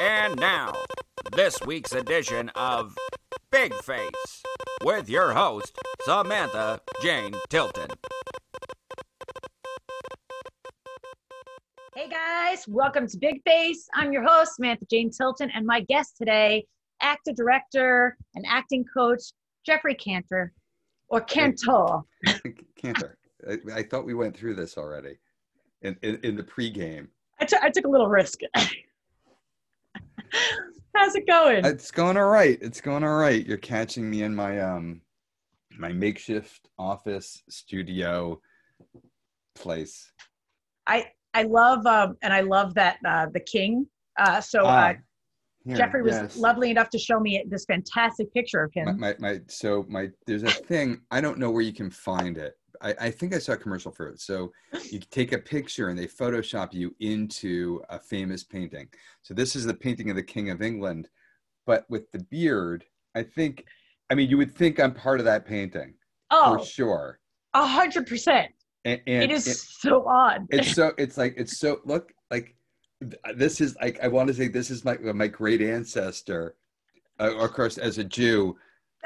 [0.00, 0.72] And now,
[1.36, 2.96] this week's edition of
[3.52, 4.42] Big Face
[4.82, 7.88] with your host, Samantha Jane Tilton.
[11.94, 13.88] Hey guys, welcome to Big Face.
[13.92, 16.64] I'm your host, Samantha Jane Tilton, and my guest today,
[17.02, 19.20] actor, director, and acting coach,
[19.66, 20.54] Geoffrey Cantor,
[21.08, 22.00] or Cantor.
[22.74, 23.18] Cantor.
[23.46, 25.18] I, I thought we went through this already
[25.82, 27.08] in, in, in the pregame.
[27.38, 28.40] I took I took a little risk.
[30.94, 31.64] How's it going?
[31.64, 32.58] It's going all right.
[32.60, 33.46] It's going all right.
[33.46, 35.00] You're catching me in my um
[35.78, 38.40] my makeshift office studio
[39.54, 40.12] place.
[40.86, 43.86] I I love um and I love that uh the king.
[44.18, 44.94] Uh so Ah, uh
[45.64, 46.36] Here, Geoffrey was yes.
[46.36, 48.86] lovely enough to show me this fantastic picture of him.
[48.86, 52.36] My, my, my so my there's a thing I don't know where you can find
[52.36, 52.54] it.
[52.80, 54.20] I, I think I saw a commercial for it.
[54.20, 54.52] So
[54.90, 58.88] you take a picture and they Photoshop you into a famous painting.
[59.22, 61.08] So this is the painting of the King of England,
[61.66, 62.84] but with the beard.
[63.14, 63.64] I think,
[64.10, 65.94] I mean, you would think I'm part of that painting
[66.30, 67.20] oh, for sure.
[67.54, 68.52] a hundred percent.
[68.84, 70.46] And, and It is it- so odd.
[70.50, 72.56] it's so it's like it's so look like
[73.34, 76.54] this is like I want to say this is my my great ancestor.
[77.18, 78.56] Uh, of course, as a Jew,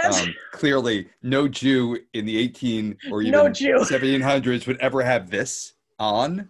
[0.03, 5.31] um, clearly no Jew in the 18 or even no Jew 1700s would ever have
[5.31, 6.49] this on.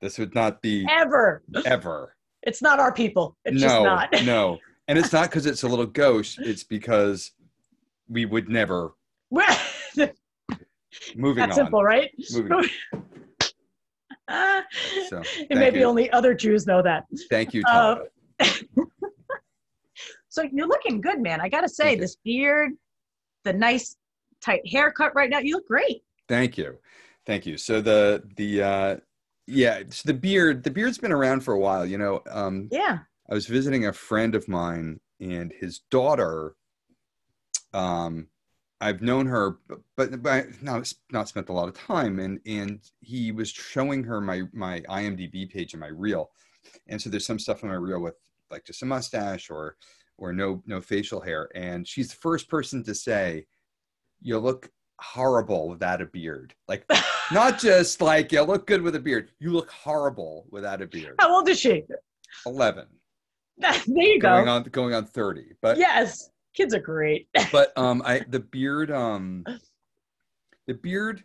[0.00, 1.42] This would not be ever.
[1.64, 2.14] ever.
[2.42, 3.36] It's not our people.
[3.44, 4.10] It's just no, not.
[4.24, 4.58] no.
[4.86, 6.38] And it's not because it's a little ghost.
[6.40, 7.32] It's because
[8.08, 8.92] we would never.
[11.16, 11.64] Moving That's on.
[11.64, 12.10] simple, right?
[12.32, 12.68] Moving on.
[15.08, 15.84] So, and maybe you.
[15.84, 17.04] only other Jews know that.
[17.30, 17.96] Thank you, Uh,
[20.28, 21.40] So you're looking good, man.
[21.40, 22.72] I gotta say, Thank this beard,
[23.44, 23.96] the nice
[24.40, 26.02] tight haircut right now, you look great.
[26.28, 26.78] Thank you,
[27.26, 27.56] thank you.
[27.56, 28.96] So the the uh,
[29.46, 30.64] yeah, so the beard.
[30.64, 31.84] The beard's been around for a while.
[31.84, 32.98] You know, um, Yeah.
[33.30, 36.54] I was visiting a friend of mine and his daughter.
[37.72, 38.28] Um,
[38.80, 39.58] I've known her,
[39.96, 42.18] but but not not spent a lot of time.
[42.18, 46.30] And and he was showing her my my IMDb page and my reel,
[46.86, 48.14] and so there's some stuff on my reel with
[48.50, 49.76] like just a mustache or
[50.18, 51.48] or no no facial hair.
[51.54, 53.46] And she's the first person to say,
[54.20, 54.70] "You look
[55.00, 56.84] horrible without a beard." Like
[57.32, 59.30] not just like you look good with a beard.
[59.38, 61.16] You look horrible without a beard.
[61.18, 61.84] How old is she?
[62.46, 62.86] Eleven
[63.58, 64.50] there you going go.
[64.50, 66.30] on going on 30 but yes.
[66.54, 67.28] Kids are great.
[67.52, 69.44] but um i the beard um
[70.66, 71.24] the beard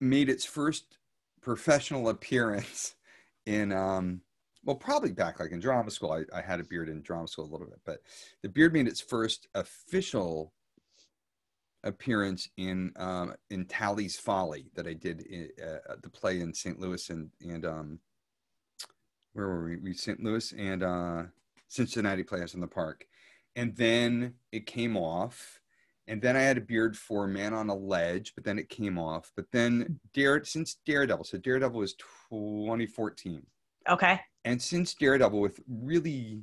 [0.00, 0.98] made its first
[1.40, 2.94] professional appearance
[3.46, 4.20] in um
[4.64, 7.44] well probably back like in drama school I, I had a beard in drama school
[7.44, 8.00] a little bit but
[8.42, 10.52] the beard made its first official
[11.84, 16.80] appearance in um in talley's folly that i did in, uh, the play in st
[16.80, 18.00] louis and and um
[19.38, 19.76] where were we?
[19.76, 21.22] We st louis and uh
[21.68, 23.06] cincinnati playhouse in the park.
[23.56, 25.60] And then it came off
[26.06, 28.98] and then i had a beard for man on a ledge but then it came
[28.98, 29.30] off.
[29.36, 33.46] But then dare since daredevil so daredevil was 2014
[33.88, 34.20] Okay.
[34.44, 36.42] and since daredevil with really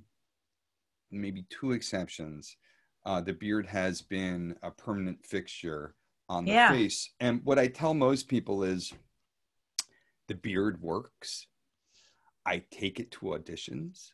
[1.11, 2.57] maybe two exceptions
[3.05, 5.95] uh, the beard has been a permanent fixture
[6.27, 6.71] on the Yeah.
[6.71, 8.93] face and what i tell most people is
[10.27, 11.47] the beard works
[12.45, 14.11] i take it to auditions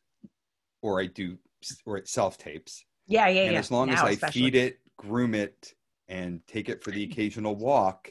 [0.82, 1.38] or i do
[1.86, 3.42] or it self tapes Yeah, yeah, yeah.
[3.44, 3.60] and yeah.
[3.60, 4.42] as long as Now I especially.
[4.42, 5.74] feed it, groom it,
[6.08, 8.10] and take it for the occasional walk,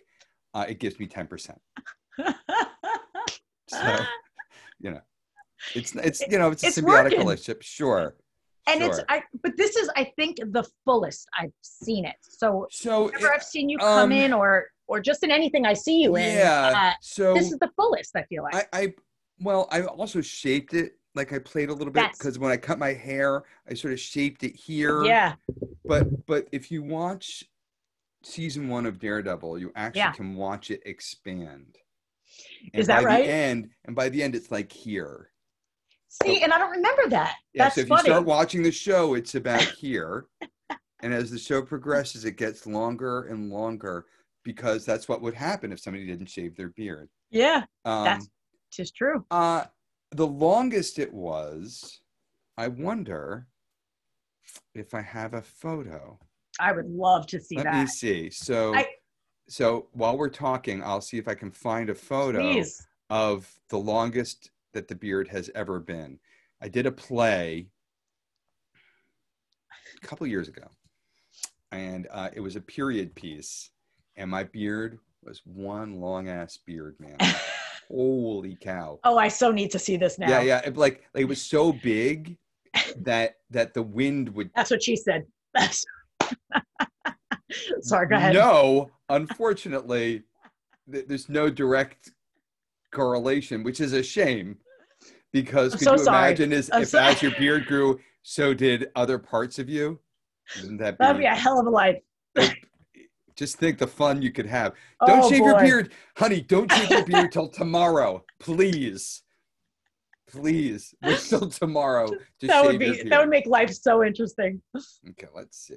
[0.55, 1.61] uh, it gives me ten percent.
[3.69, 3.97] So
[4.81, 5.01] you know,
[5.75, 7.19] it's it's you know it's a It's symbiotic working.
[7.21, 7.63] relationship.
[7.63, 8.17] Sure,
[8.67, 9.01] and it's.
[9.09, 12.17] I but this is I think the fullest I've seen it.
[12.23, 15.73] So so whenever I've seen you come um, in or or just in anything I
[15.75, 16.73] see you in, yeah.
[16.77, 18.55] uh, so this is the fullest I feel like.
[18.73, 18.95] I, I
[19.41, 22.79] well I also shaped it like I played a little bit because when I cut
[22.79, 25.03] my hair, I sort of shaped it here.
[25.05, 25.35] yeah.
[25.85, 27.45] But but if you watch
[28.23, 30.13] season one of Daredevil, you actually Yeah.
[30.13, 31.79] can watch it expand.
[32.73, 33.25] Is by that right?
[33.25, 35.30] The end, and by the end, it's like here.
[36.11, 37.37] See, and I don't remember that.
[37.55, 37.65] Yeah.
[37.65, 38.01] That's so if funny.
[38.09, 40.27] you start watching the show, it's about here,
[41.03, 44.07] and as the show progresses, it gets longer and longer
[44.45, 47.09] because that's what would happen if somebody didn't shave their beard.
[47.31, 48.29] yeah, Um, that's
[48.73, 49.25] just true.
[49.31, 49.65] uh,
[50.13, 52.01] the longest it was,
[52.57, 53.47] I wonder
[54.75, 56.19] if I have a photo.
[56.59, 57.75] I would love to see Let that.
[57.83, 58.31] me see.
[58.31, 58.89] So, I-
[59.49, 62.85] so while we're talking, I'll see if I can find a photo Please.
[63.11, 66.19] of the longest that the beard has ever been.
[66.63, 67.69] I did a play
[70.03, 70.69] a couple years ago,
[71.73, 73.71] and uh, it was a period piece,
[74.17, 77.17] and my beard was one long ass beard, man.
[77.89, 79.01] Holy cow!
[79.03, 80.29] Oh, I so need to see this now.
[80.29, 80.61] Yeah, yeah.
[80.65, 82.37] It, like, like, it was so big
[82.99, 85.25] that that the wind would That's what she said.
[85.55, 85.85] That's-
[87.81, 88.35] Sorry, go ahead.
[88.35, 90.23] No, unfortunately,
[90.91, 92.13] th- there's no direct
[92.91, 94.57] correlation, which is a shame.
[95.33, 96.29] Because could so you sorry.
[96.29, 100.01] imagine is if so- as your beard grew, so did other parts of you?
[100.57, 101.99] Wouldn't that be, That'd be a hell of a life.
[103.37, 104.75] just think the fun you could have.
[105.07, 105.47] Don't oh, shave boy.
[105.47, 106.41] your beard, honey.
[106.41, 109.23] Don't shave your beard till tomorrow, please.
[110.29, 114.63] Please wait till tomorrow to That would be that would make life so interesting.
[115.09, 115.75] Okay, let's see.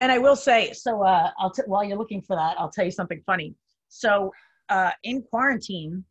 [0.00, 2.84] And I will say, so uh, I'll t- while you're looking for that, I'll tell
[2.84, 3.54] you something funny.
[3.88, 4.32] So
[4.68, 6.04] uh, in quarantine,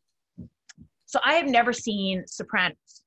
[1.13, 3.04] so I have never seen Sopranos.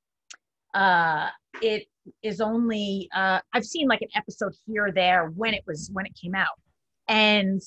[0.75, 1.29] Uh,
[1.61, 1.88] it
[2.23, 6.06] is only uh, I've seen like an episode here or there when it was when
[6.06, 6.61] it came out,
[7.08, 7.61] and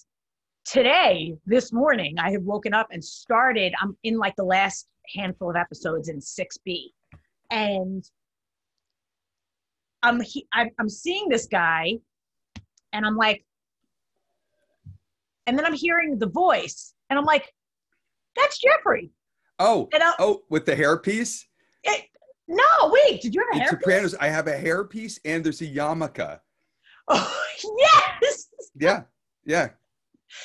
[0.64, 3.74] today this morning I have woken up and started.
[3.82, 6.94] I'm in like the last handful of episodes in six B,
[7.52, 8.10] and
[10.04, 11.96] I'm he, I'm, I'm seeing this guy
[12.94, 13.44] and I'm like,
[15.48, 17.54] and then I'm hearing the voice, and I'm like,
[18.38, 19.12] that's Geoffrey.
[19.60, 19.90] Oh,
[20.20, 21.44] oh, with the hairpiece.
[21.84, 22.02] it, eh,
[22.48, 23.68] no, wait, did you have a?
[23.68, 26.40] Sopranos, I have a hairpiece and there's a yarmulke.
[27.12, 27.44] Oh,
[27.80, 29.02] yes, Yeah,
[29.44, 29.70] yeah,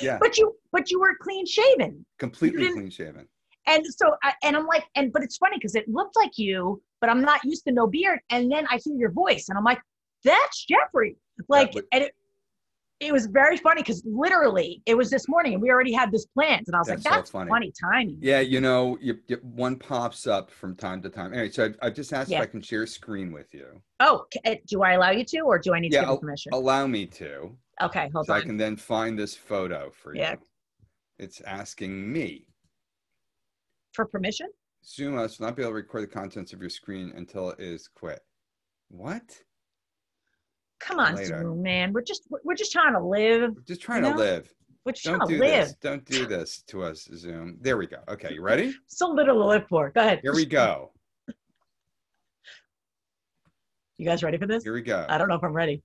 [0.00, 0.16] yeah.
[0.18, 3.28] but you, but you were clean shaven, Completely clean shaven.
[3.66, 6.82] and so, I, and I'm like, and but it's funny because it looked like you,
[7.02, 9.64] but I'm not used to no beard, and then I hear your voice, and I'm
[9.64, 9.80] like,
[10.24, 11.16] that's Geoffrey.
[11.50, 12.14] Like, but- and it,
[13.06, 16.24] it was very funny because literally it was this morning, and we already had this
[16.26, 17.50] planned, and I was That's like, so that's funny.
[17.50, 18.18] funny timing.
[18.20, 21.32] Yeah, you know, you, you, one pops up from time to time.
[21.34, 22.38] Anyway, so I, I just asked Yeah.
[22.38, 23.82] if I can share screen with you.
[24.00, 26.54] Oh, uh, do I allow you to, or do I need to Yeah, give permission?
[26.54, 28.24] Allow me to, okay, hold on.
[28.24, 30.32] so I can then find this photo for Yeah.
[30.32, 30.38] you.
[31.18, 32.46] It's asking me.
[33.92, 34.48] For permission?
[34.84, 37.60] Zoom us will not be able to record the contents of your screen until it
[37.60, 38.20] is quit.
[38.88, 39.42] What?
[40.86, 41.38] Come on, Later.
[41.42, 41.92] Zoom, man.
[41.92, 43.52] We're just we're just trying to live.
[43.54, 44.52] We're just trying You to live.
[44.84, 45.64] We're just Don't trying do to live.
[45.68, 45.74] this.
[45.80, 47.56] Don't do this to us, Zoom.
[47.60, 47.98] There we go.
[48.08, 48.74] Okay, you ready?
[48.86, 49.90] So little to live for.
[49.90, 50.20] Go ahead.
[50.22, 50.92] Here we go.
[53.96, 54.64] You guys ready for this?
[54.64, 55.06] Here we go.
[55.08, 55.82] I don't know if I'm ready.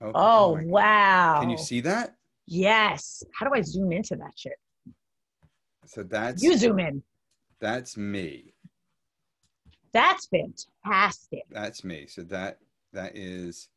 [0.00, 1.40] Oh, Oh wow.
[1.40, 2.14] Can you see that?
[2.46, 3.24] Yes.
[3.34, 4.52] How do I zoom into that shit?
[5.86, 7.02] So that's You zoom in.
[7.60, 8.54] that's me.
[9.92, 11.42] That's fantastic.
[11.50, 12.06] That's me.
[12.06, 12.58] So that
[12.92, 13.68] that is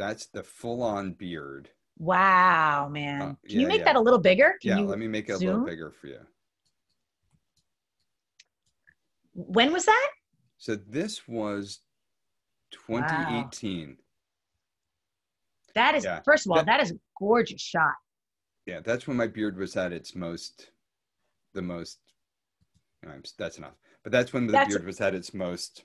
[0.00, 1.68] that's the full-on beard.
[1.98, 3.20] Wow, man.
[3.20, 3.84] Uh, Can yeah, you make yeah.
[3.84, 4.54] that a little bigger?
[4.62, 6.20] Can yeah, let me make it a little bigger for you.
[9.34, 10.10] when was that?
[10.58, 11.80] So this was
[12.72, 13.96] 2018.
[15.74, 16.20] That is Yeah.
[16.24, 17.94] first of all, That- that is a gorgeous shot.
[18.66, 20.70] Yeah, that's when my beard was at its most,
[21.52, 22.00] the most.
[23.02, 23.76] no, that's enough.
[24.02, 25.84] But that's when the That's- beard was at its most.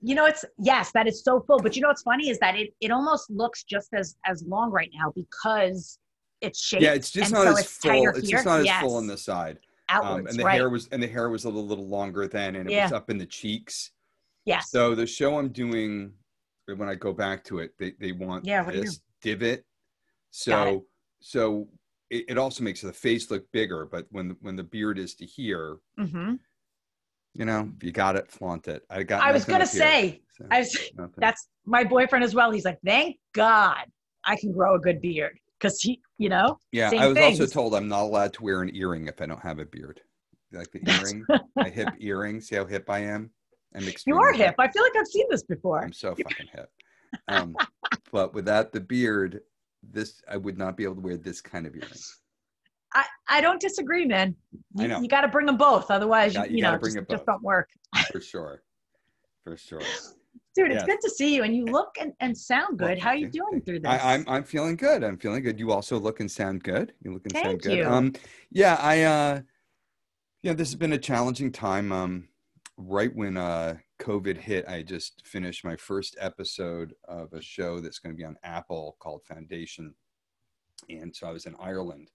[0.00, 1.58] You know, it's yes, that is so full.
[1.58, 4.70] But you know what's funny is that it it almost looks just as as long
[4.70, 5.98] right now because
[6.40, 6.82] it's shaped.
[6.82, 8.08] Yeah, it's just not so as it's full.
[8.10, 8.80] It's just not as Yes.
[8.80, 9.58] full on the side.
[9.88, 10.54] outwards, Um, and the right?
[10.54, 13.10] hair was and the hair was a little, little longer then, and it was up
[13.10, 13.90] in the cheeks.
[14.44, 14.70] yes.
[14.70, 16.12] So the show I'm doing,
[16.66, 19.64] when I go back to it, they, they want Yeah, what do you this divot.
[20.30, 20.86] So
[21.20, 21.68] so
[22.10, 23.86] it, it also makes the face look bigger.
[23.86, 26.34] But when when the beard is to here, hmm
[27.38, 28.82] you know, you got it, flaunt it.
[28.90, 29.22] I got.
[29.22, 31.14] I was gonna say, so I was, nothing.
[31.18, 32.50] that's my boyfriend as well.
[32.50, 33.84] He's like, thank God
[34.24, 36.90] I can grow a good beard because he, you know, yeah.
[36.90, 39.60] I was also told I'm not allowed to wear an earring if I don't have
[39.60, 40.00] a beard.
[40.50, 41.24] Like the earring,
[41.56, 42.40] my hip earring.
[42.40, 43.30] See how hip I am?
[43.74, 44.56] I'm you are hip.
[44.58, 45.80] I feel like I've seen this before.
[45.80, 46.70] I'm so fucking hip.
[47.28, 47.54] Um,
[48.12, 49.42] but without the beard,
[49.82, 51.92] this I would not be able to wear this kind of earring.
[52.94, 54.34] I, I don't disagree, man.
[54.78, 55.00] I You, know.
[55.00, 57.42] you got to bring them both, otherwise, You you, you know, just, it just don't
[57.42, 57.68] work.
[58.12, 58.62] for sure
[59.44, 59.80] for sure
[60.54, 60.86] Dude, it's Yes.
[60.86, 62.98] good to see you, and you look and, and sound Well, good.
[62.98, 63.90] How are you doing through this?
[63.90, 67.12] I, i'm i'm feeling good i'm feeling good you also look and sound good you
[67.12, 67.84] look and sound Thank good you.
[67.86, 68.12] um
[68.50, 69.40] yeah i uh
[70.42, 72.28] yeah this has been a challenging time um
[72.76, 77.98] right when uh covid hit i just finished my first episode of a show that's
[77.98, 79.94] going to be on apple called foundation
[80.90, 82.10] and so i was in ireland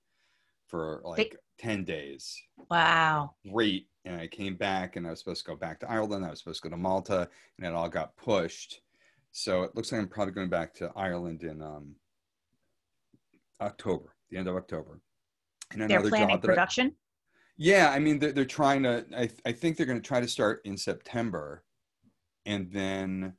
[0.68, 3.34] for like 10 days wow.
[3.52, 3.88] great.
[4.06, 6.26] And I came back and I was supposed to go back to Ireland.
[6.26, 8.82] I was supposed to go to Malta and it all got pushed.
[9.32, 11.96] So it looks like I'm probably going back to Ireland in um,
[13.62, 15.00] October, the end of October.
[15.72, 16.96] And They're planning job that I- production.
[17.58, 20.28] yeah, I mean, they're, they're trying to, I, I think they're going to try to
[20.28, 21.64] start in September
[22.46, 23.34] and then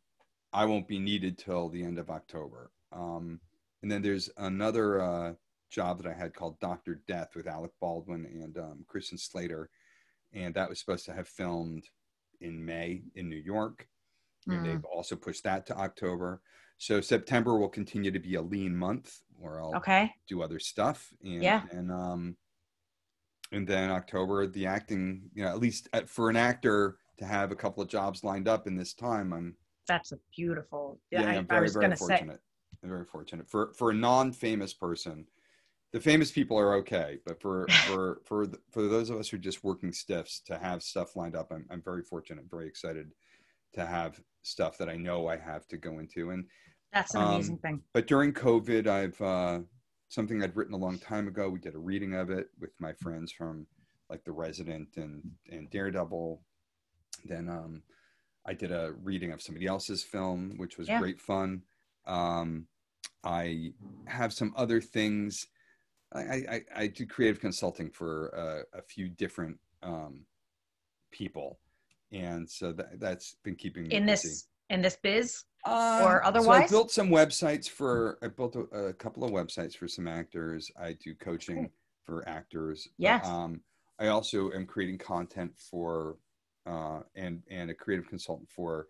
[0.53, 2.71] I won't be needed till the end of October.
[2.91, 3.41] Um,
[3.83, 5.33] and then there's another uh,
[5.75, 7.03] job that I had called Dr.
[7.09, 9.69] Death with Alec Baldwin and um, Christian Slater.
[10.33, 11.85] And that was supposed to have filmed
[12.41, 13.89] in May in New York.
[14.47, 14.65] and Mm.
[14.65, 16.43] they've also pushed that to October.
[16.79, 20.13] So September will continue to be a lean month where I'll Okay.
[20.29, 21.63] do other stuff and Yeah.
[21.71, 22.37] and um
[23.53, 27.53] and then October the acting you know at least at, for an actor to have
[27.53, 30.99] a couple of jobs lined up in this time I'm That's a beautiful.
[31.11, 32.07] yeah, I, I'm I very was very say.
[32.07, 32.41] fortunate
[32.83, 35.27] I'm very fortunate for for a non-famous person
[35.95, 39.37] the famous people are okay but for for for th- for those of us who
[39.37, 43.13] are just working stiffs to have stuff lined up I'm, I'm very fortunate very excited
[43.75, 46.47] to have stuff that I know I have to go into and
[46.93, 47.83] That's an Um, amazing thing.
[47.93, 49.61] but during COVID, I've uh,
[50.09, 51.49] something I'd written a long time ago.
[51.49, 53.67] We did a reading of it with my friends from
[54.11, 56.41] like The Resident and and Daredevil.
[57.25, 57.83] Then um,
[58.45, 61.01] I did a reading of somebody else's film, which was Yeah.
[61.01, 61.63] great fun.
[62.07, 62.69] Um,
[63.25, 63.73] I
[64.07, 65.47] have some other things.
[66.15, 70.21] I, I, I- do creative consulting for uh, a few different um,
[71.13, 71.59] people,
[72.13, 74.29] and so that, that's been keeping me In busy.
[74.29, 75.45] this in this biz.
[75.67, 78.19] Um, Or So I built some websites for.
[78.23, 80.71] I built a, a couple of websites for some actors.
[80.81, 81.71] I do coaching
[82.05, 82.89] for actors.
[82.99, 83.27] but, Yes.
[83.27, 83.61] Um,
[83.99, 86.17] I also am creating content for,
[86.67, 88.89] uh, and and a creative consultant for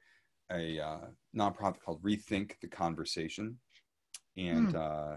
[0.51, 3.59] a uh, nonprofit called Rethink the Conversation,
[4.37, 5.15] and Hmm.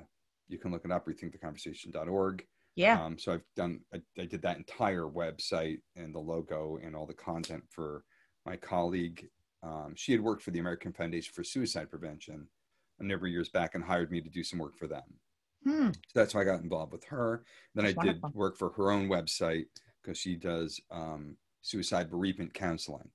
[0.47, 1.07] You can look it up.
[1.07, 2.45] RethinkTheConversation.org.
[2.75, 3.03] Yeah.
[3.03, 7.07] Um, so I've done, I, I did that entire website and the logo and all
[7.07, 8.03] the content for
[8.45, 9.27] my colleague.
[9.63, 12.47] Um, she had worked for the American Foundation for Suicide Prevention
[12.99, 15.03] a number of years back and hired me to do some work for them.
[15.63, 15.87] Hmm.
[15.87, 17.43] So that's why I got involved with her.
[17.75, 18.39] Then That's I did wonderful.
[18.39, 19.65] work for her own website
[20.01, 23.09] because she does um, suicide bereavement counseling.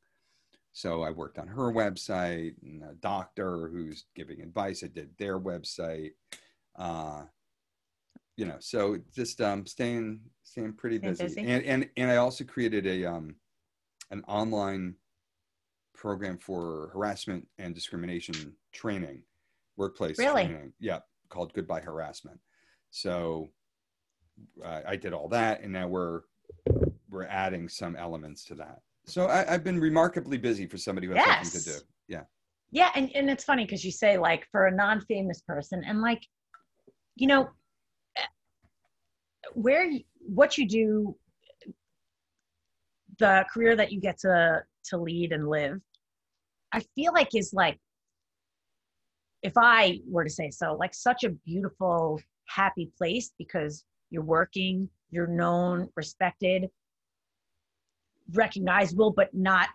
[0.73, 4.83] So I worked on her website and a doctor who's giving advice.
[4.83, 6.13] I did their website.
[6.77, 7.23] Uh,
[8.37, 11.25] you know, so just um, staying staying pretty busy.
[11.25, 11.41] busy.
[11.41, 13.37] And and and I also created a um,
[14.11, 14.95] an online
[15.95, 19.23] program for harassment and discrimination training,
[19.77, 20.47] workplace Really?
[20.47, 20.73] training.
[20.81, 22.41] Yeah, called Goodbye Harassment.
[22.91, 23.51] So
[24.65, 26.23] uh, I did all that, and now we're
[27.11, 28.81] we're adding some elements to that.
[29.07, 31.85] So I, I've been remarkably busy for somebody who has something to do.
[32.09, 32.23] Yeah.
[32.71, 36.23] Yeah, and, and it's funny because you say like for a non-famous person, and like,
[37.17, 37.51] you know,
[39.55, 39.91] where
[40.21, 41.17] what you do,
[43.19, 45.81] the career that you get to to lead and live,
[46.73, 47.79] I feel like is like,
[49.43, 54.89] if I were to say so, like such a beautiful, happy place because you're working,
[55.11, 56.69] you're known, respected,
[58.33, 59.69] recognizable, but not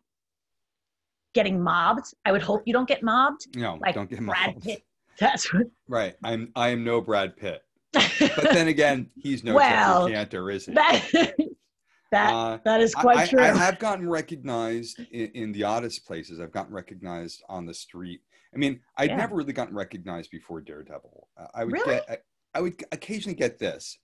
[1.33, 2.13] getting mobbed.
[2.25, 3.55] I would hope you don't get mobbed.
[3.55, 4.61] No, Like don't get Brad.
[4.61, 4.83] Pitt.
[5.19, 5.67] That's what.
[5.87, 6.15] Right.
[6.23, 7.61] I'm I am no Brad Pitt.
[8.19, 10.73] But then again, he's no Well, Geoffrey Cantor, is he?
[10.73, 11.09] that
[12.11, 13.39] that Uh, that is quite I, true.
[13.41, 16.39] I have gotten recognized in, in the oddest places.
[16.39, 18.21] I've gotten recognized on the street.
[18.53, 19.17] I mean, I'd Yeah.
[19.17, 21.27] never really gotten recognized before Daredevil.
[21.37, 21.95] Uh, I would Really?
[21.95, 22.17] get, I,
[22.55, 23.97] I would occasionally get this.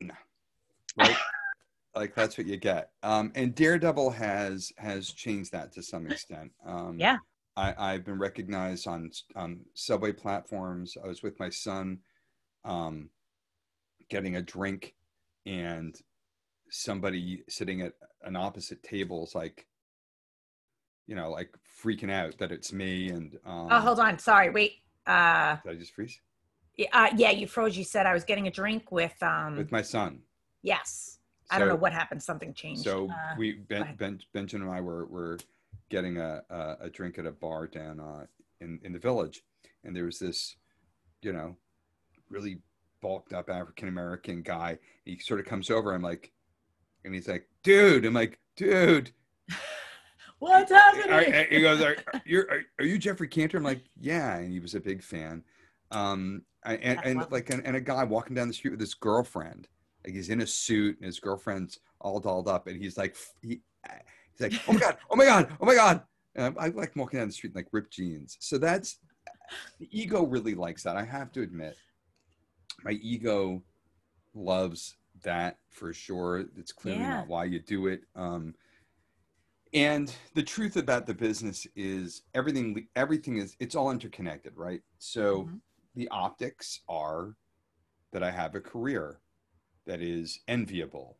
[0.00, 0.14] No,
[0.96, 1.16] right?
[1.94, 2.90] like that's what you get.
[3.02, 6.52] Um, and Daredevil has has changed that to some extent.
[6.64, 7.18] Um, Yeah.
[7.56, 10.96] I, I've been recognized on on subway platforms.
[11.02, 11.98] I was with my son,
[12.64, 13.10] um,
[14.08, 14.94] getting a drink,
[15.46, 15.96] and
[16.70, 19.66] somebody sitting at an opposite table is like,
[21.06, 21.50] you know, like
[21.82, 23.08] freaking out that it's me.
[23.10, 24.18] And um, Oh, hold on.
[24.18, 24.50] Sorry.
[24.50, 24.74] Wait.
[25.06, 26.20] Uh, Did I just freeze?
[26.76, 27.76] yeah, uh, yeah, you froze.
[27.76, 29.20] You said I was getting a drink with.
[29.22, 30.20] Um, With my son.
[30.62, 31.16] yes.
[31.52, 32.22] I don't know what happened.
[32.22, 32.82] Something changed.
[32.84, 35.36] So Uh, we ben, ben, Benjamin and I were were
[35.90, 38.26] getting a, a a drink at a bar down uh,
[38.60, 39.42] in in the village,
[39.84, 40.56] and there was this,
[41.22, 41.56] you know,
[42.28, 42.58] really
[43.02, 44.78] bulked up African American guy.
[45.04, 45.94] He sort of comes over.
[45.94, 46.32] I'm like,
[47.04, 49.12] and he's like, "Dude," I'm like, "Dude."
[50.38, 51.10] What's happening?
[51.12, 53.58] are- he goes, are, you're, are, are you Geoffrey Cantor?
[53.58, 54.36] I'm like, yeah.
[54.38, 55.44] And he was a big fan.
[55.90, 58.94] Um, I- and, and like, and, and a guy walking down the street with his
[58.94, 59.68] girlfriend,
[60.02, 62.68] like he's in a suit and his girlfriend's all dolled up.
[62.68, 63.60] And he's like, he,
[64.40, 66.02] he's like, oh my God, oh my God, oh my God.
[66.34, 68.36] And I, I like walking down the street in like ripped jeans.
[68.40, 68.98] So that's,
[69.78, 70.96] the ego really likes that.
[70.96, 71.76] I have to admit,
[72.84, 73.62] my ego
[74.34, 76.44] loves that for sure.
[76.56, 77.16] It's clearly Yeah.
[77.16, 78.02] not why you do it.
[78.14, 78.54] Um,
[79.72, 85.44] and the truth about the business is everything everything is it's all interconnected right so
[85.44, 85.60] Mhm.
[85.94, 87.36] the optics are
[88.12, 89.20] that i have a career
[89.86, 91.18] that is enviable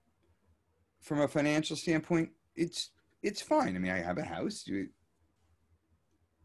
[1.00, 2.90] from a financial standpoint it's
[3.22, 4.88] it's fine i mean i have a house You-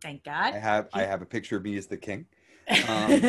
[0.01, 0.53] Thank i God.
[0.55, 2.25] have i have a picture of me as the king
[2.89, 3.22] um,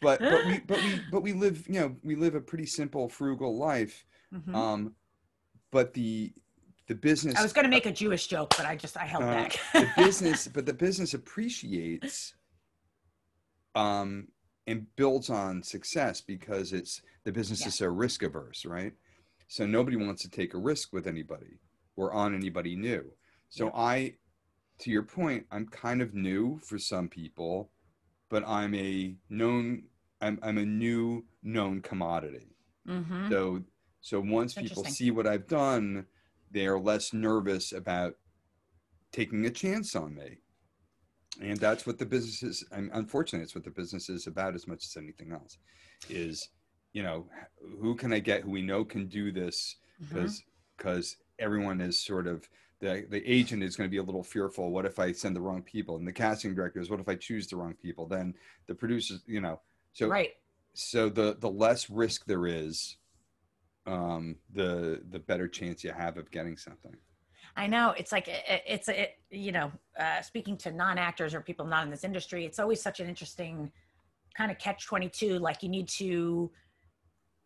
[0.00, 3.08] but but we but we but we live you know we live a pretty simple
[3.08, 4.04] frugal life
[4.34, 4.54] Mhm.
[4.54, 4.94] um,
[5.70, 6.32] but the
[6.86, 9.24] the business I was going to make a Jewish joke, but I just I held
[9.24, 9.58] Uh, back.
[9.74, 12.34] the business but the business appreciates
[13.74, 14.28] um
[14.66, 17.68] and builds on success because it's the business Yeah.
[17.68, 18.92] is so risk averse right
[19.46, 21.58] so nobody wants to take a risk with anybody
[21.98, 23.02] or on anybody new
[23.48, 23.72] so Yeah.
[23.92, 23.96] i
[24.78, 27.70] to your point i'm kind of new for some people
[28.28, 29.82] but i'm a known
[30.20, 32.48] i'm, I'm a new known commodity
[32.86, 33.62] hmm so
[34.00, 36.06] so once people see what I've done,
[36.50, 38.14] they are less nervous about
[39.12, 40.38] taking a chance on me.
[41.42, 42.64] And that's what the business is.
[42.72, 45.58] And unfortunately, it's what the business is about as much as anything else.
[46.08, 46.48] Is
[46.92, 47.26] you know
[47.80, 50.14] who can I get who we know can do this Mm-hmm.
[50.14, 50.42] because
[50.76, 52.48] because everyone is sort of
[52.80, 54.70] the the agent is going to be a little fearful.
[54.70, 55.96] What if I send the wrong people?
[55.96, 58.06] And the casting director is what if I choose the wrong people?
[58.06, 58.34] Then
[58.66, 59.60] the producers, you know,
[59.92, 60.30] so right.
[60.74, 62.96] so the the less risk there is
[63.86, 66.94] um the the better chance you have of getting something
[67.56, 71.34] I know it's like it, it- it's a it, you know uh, speaking to non-actors
[71.34, 73.72] or people not in this industry, it's always such an interesting
[74.36, 75.38] kind of catch twenty two.
[75.38, 76.50] Like you need to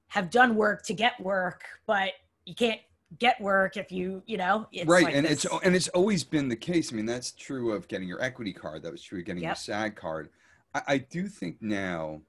[0.09, 2.11] have done work to get work, but
[2.45, 2.81] you can't
[3.19, 6.25] get work if you you know it's right like and this- it's and it's always
[6.25, 9.19] been the case i mean that's true of getting your equity card that was true
[9.21, 9.59] of getting your Yep.
[9.59, 10.31] sag card
[10.75, 12.23] I, I do think now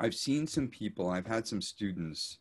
[0.00, 2.38] i've seen some people i've had some students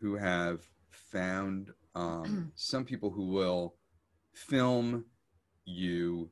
[0.00, 3.76] who have found um, some people who will
[4.34, 5.04] film
[5.64, 6.28] you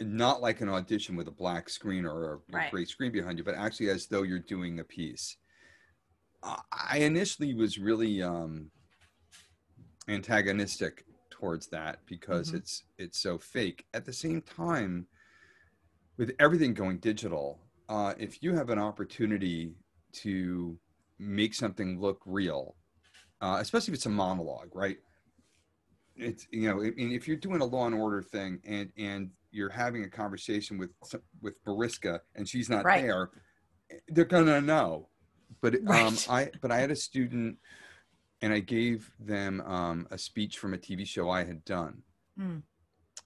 [0.00, 2.70] not like an audition with a black screen or a Right.
[2.70, 5.36] great screen behind you, but actually as though you're doing a piece.
[6.44, 8.70] I- initially was really um,
[10.08, 12.56] antagonistic towards that because Mhm.
[12.56, 13.86] it's it's so fake.
[13.94, 15.08] At the same time,
[16.16, 19.74] with everything going digital, uh, if you have an opportunity
[20.12, 20.78] to
[21.18, 22.76] make something look real,
[23.40, 24.98] uh, especially if it's a monologue, right?
[26.16, 29.30] It's you know, I mean, if you're doing a Law and Order thing and and
[29.50, 30.90] you're having a conversation with
[31.40, 33.02] with Mariska and she's not Right.
[33.02, 33.30] there,
[34.08, 35.08] they're gonna know.
[35.64, 37.56] But um, I but I had a student,
[38.42, 42.02] and I gave them um, a speech from a TV show I had done,
[42.38, 42.62] Mm.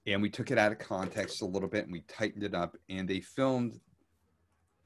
[0.07, 2.77] and we took it out of context a little bit and we tightened it up,
[2.89, 3.81] and they filmed.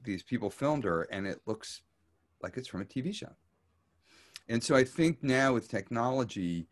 [0.03, 1.83] These people filmed her, and it looks
[2.43, 3.33] like it's from a TV show.
[4.49, 6.67] And so I think now with technology,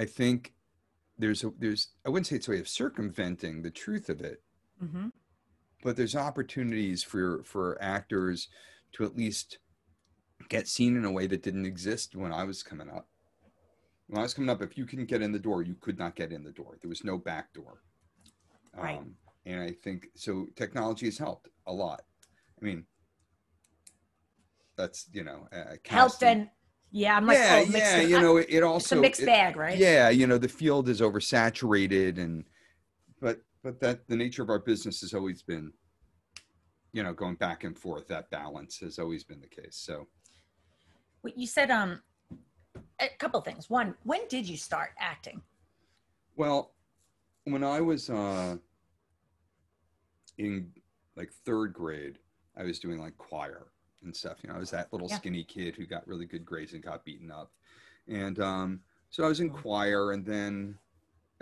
[0.00, 0.52] I think
[1.16, 4.42] there's a there's I wouldn't say it's a way of circumventing the truth of it,
[4.82, 5.12] Mhm.
[5.84, 8.48] but there's opportunities for for actors
[8.94, 9.58] to at least
[10.48, 13.08] get seen in a way that didn't exist when I was coming up.
[14.08, 16.14] When I was coming up, if you couldn't get in the door, you could not
[16.16, 16.78] get in the door.
[16.80, 17.82] There was no back door.
[18.76, 18.98] Right.
[18.98, 19.14] Um,
[19.46, 20.46] and I think so.
[20.56, 22.02] Technology has helped a lot.
[22.60, 22.84] I mean,
[24.76, 26.48] that's you know, uh, helped and
[26.92, 28.00] yeah, I'm like yeah, oh, mixed yeah.
[28.02, 29.76] You know, it, it it's also a mixed it- bag, right?
[29.76, 32.44] yeah you know the field is oversaturated and
[33.20, 35.72] but but that the nature of our business has always been
[36.92, 40.06] you know going back and forth that balance has always been the case so
[41.22, 42.00] Wait, You said um
[43.00, 43.68] a couple things.
[43.70, 45.40] One, when did you start acting?
[46.34, 46.72] well
[47.44, 48.56] when i was uh
[50.38, 50.72] in
[51.14, 52.18] like third grade
[52.56, 53.66] i was doing like choir
[54.02, 55.16] and stuff you know i was that little Yeah.
[55.18, 57.50] skinny kid who got really good grades and got beaten up
[58.08, 58.80] and um
[59.10, 60.78] so i was in choir and then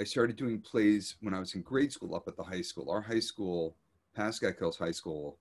[0.01, 2.91] i started doing plays when i was in grade school up at the high school
[2.91, 3.77] our high school
[4.19, 5.39] pascack hills high school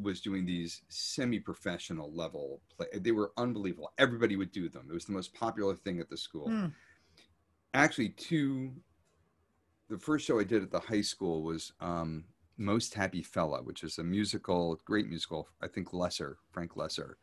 [0.00, 3.92] was doing these semi-professional level play they were unbelievable.
[3.98, 4.86] Everybody would do them.
[4.90, 6.48] It was the most popular thing at the school.
[6.48, 6.72] Mm.
[7.74, 8.72] actually two
[9.88, 12.24] the first show i did at the high school was um,
[12.56, 17.14] most happy fella which is a musical great musical i think loesser frank loesser.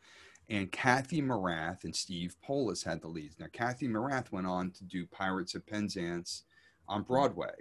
[0.50, 3.40] And kathy marath and steve polis had the leads.
[3.40, 6.44] Now kathy marath went on to do pirates of penzance
[6.88, 7.56] on broadway.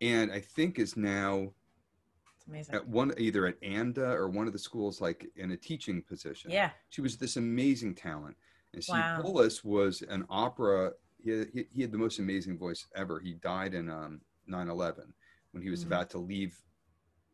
[0.00, 1.52] And i think is now
[2.50, 2.74] amazing.
[2.74, 6.50] at one either at AMDA or one of the schools like in a teaching position
[6.50, 6.70] Yeah.
[6.88, 8.36] she was this amazing talent.
[8.72, 9.22] And Steve Wow.
[9.22, 10.92] Polis was an opera.
[11.22, 13.18] He had, he, he had the most amazing voice ever.
[13.20, 15.12] He died in um, 9/11
[15.52, 15.86] when he was Mhm.
[15.88, 16.56] about to leave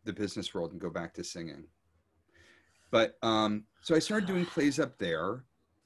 [0.05, 1.65] the business world and go back to singing.
[2.91, 5.33] But um, so I started doing plays up there,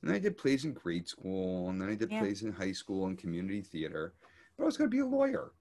[0.02, 2.20] and then I did plays in grade school, and then I did Yeah.
[2.20, 4.14] plays in high school and community theater.
[4.56, 5.52] But I was going to be a lawyer.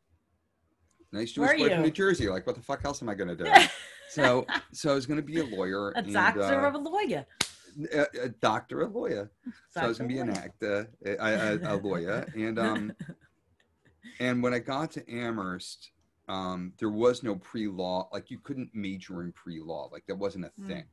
[1.12, 1.84] Nice Were Jewish boy from?
[1.84, 2.30] New Jersey.
[2.30, 3.52] Like, what the fuck else am I going to do?
[4.10, 5.92] so, so I was going to be a lawyer.
[5.92, 7.26] a and, doctor uh, of a lawyer.
[7.94, 9.32] a, a doctor, a lawyer.
[9.70, 12.92] So I was gonna be an actor, a, a, a lawyer, and um,
[14.20, 15.92] and when I got to Amherst,
[16.28, 18.10] um, there was no pre-law.
[18.12, 19.90] Like you couldn't major in pre-law.
[19.92, 20.68] Like that wasn't a Hmm.
[20.68, 20.86] thing.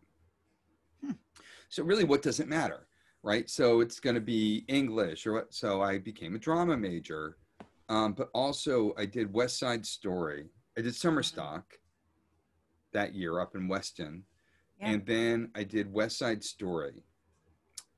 [1.69, 2.87] So really, what does it matter?
[3.23, 3.51] right?
[3.51, 5.53] So it's going to be English or what?
[5.53, 7.37] So I became a drama major.
[7.89, 10.47] Um, but also I did West Side Story.
[10.77, 11.75] I did summer stock
[12.93, 14.25] that year up in Weston.
[14.81, 14.91] Yeah.
[14.91, 17.05] And then I did West Side Story.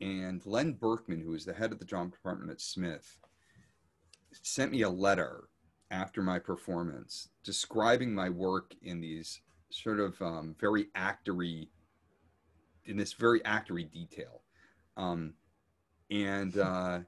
[0.00, 3.18] And Len Berkman, who was the head of the drama department at Smith,
[4.42, 5.48] sent me a letter
[5.90, 11.68] after my performance describing my work in these sort of um, very actory,
[12.84, 14.42] in this very actory detail.
[14.96, 15.34] Um,
[16.10, 17.00] and uh,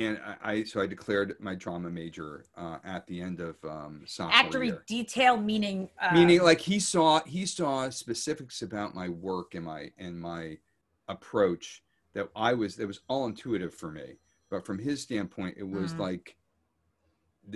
[0.00, 4.02] and I, I so I declared my drama major uh, at the end of um,
[4.06, 4.84] sophomore Actory year.
[4.86, 9.90] detail meaning uh, Meaning, like he saw he saw specifics about my work and my
[9.98, 10.58] and my
[11.08, 11.82] approach
[12.14, 14.18] that I was that was all intuitive for me.
[14.50, 15.98] But from his standpoint, it was Mm.
[16.00, 16.36] like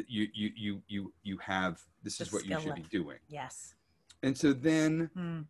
[0.06, 3.18] you you you you you have this The is what you should skill be doing.
[3.28, 3.74] yes.
[4.22, 5.40] And so then Hmm.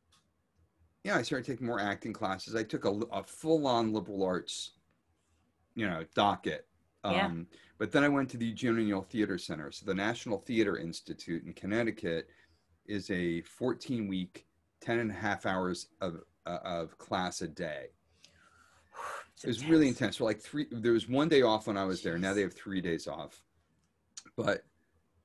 [1.04, 2.54] yeah, I started taking more acting classes.
[2.54, 4.72] I took a, a full on liberal arts,
[5.74, 6.66] you know, docket.
[7.04, 7.26] Yeah.
[7.26, 7.46] Um,
[7.78, 9.70] But then I went to the Eugene O'Neill Theater Center.
[9.72, 12.28] So the National Theater Institute in Connecticut
[12.86, 14.46] is a 14 week,
[14.80, 17.86] 10 and a half hours of, uh, of class a day.
[19.34, 20.00] It's It was really intense.
[20.00, 20.16] intense.
[20.18, 22.16] For like three, there was one day off when I was there.
[22.18, 23.42] Now they have three days off.
[24.36, 24.64] But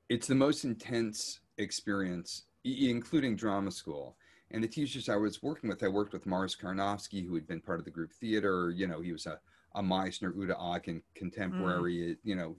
[0.08, 4.16] it's the most intense experience, including drama school.
[4.50, 7.60] And the teachers I was working with, I worked with Morris Carnovsky, who had been
[7.60, 8.70] part of the group theater.
[8.70, 9.38] You know, he was a,
[9.74, 12.16] a Meisner, Uta Hagen contemporary.
[12.24, 12.56] You know,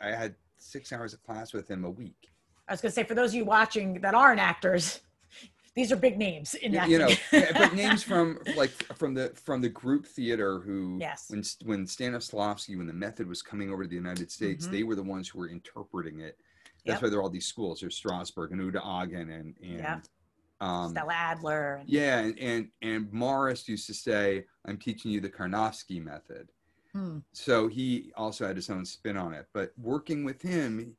[0.00, 2.28] I had six hours of class with him a week.
[2.68, 5.00] I was going to say, for those of you watching that aren't actors,
[5.74, 6.92] these are big names in acting.
[6.92, 7.10] you know
[7.54, 11.26] but names from like from the from the group theater who Yes.
[11.30, 14.70] when when Stanislavski when the method was coming over to the United States Mhm.
[14.70, 16.38] they were the ones who were interpreting it
[16.84, 17.02] that's Yep.
[17.02, 20.00] why there are all these schools there's Strasberg and Uta Hagen and and Yeah.
[20.62, 21.74] Um Stella Adler.
[21.80, 26.48] And, yeah and, and and Morris used to say I'm teaching you the Carnovsky method
[26.94, 27.20] Hmm.
[27.32, 30.94] so he also had his own spin on it but working with him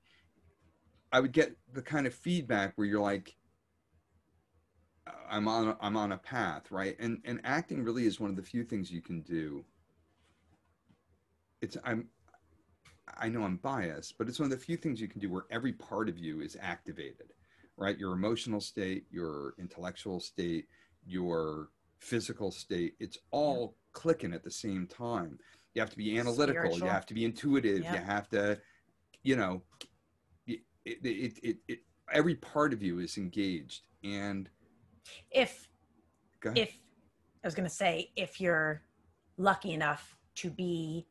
[1.12, 3.36] i would get the kind of feedback where you're like
[5.30, 8.42] i'm on i'm on a path right and and acting really is one of the
[8.42, 9.64] few things you can do
[11.62, 12.08] it's i'm
[13.20, 15.46] i know i'm biased but it's one of the few things you can do where
[15.52, 17.33] every part of you is activated
[17.78, 17.98] right?
[17.98, 20.66] Your emotional state your intellectual state
[21.06, 25.38] your physical state it's all clicking at the same time.
[25.74, 26.88] You have to be analytical Spiritual.
[26.88, 27.94] you have to be intuitive Yeah.
[27.94, 28.60] you have to
[29.24, 29.64] you know
[30.48, 31.80] it, it, it, it
[32.12, 34.50] every part of you is engaged and
[35.32, 35.68] if,
[36.56, 36.78] if,
[37.44, 38.84] I was going to say, if you're
[39.38, 41.08] lucky enough to be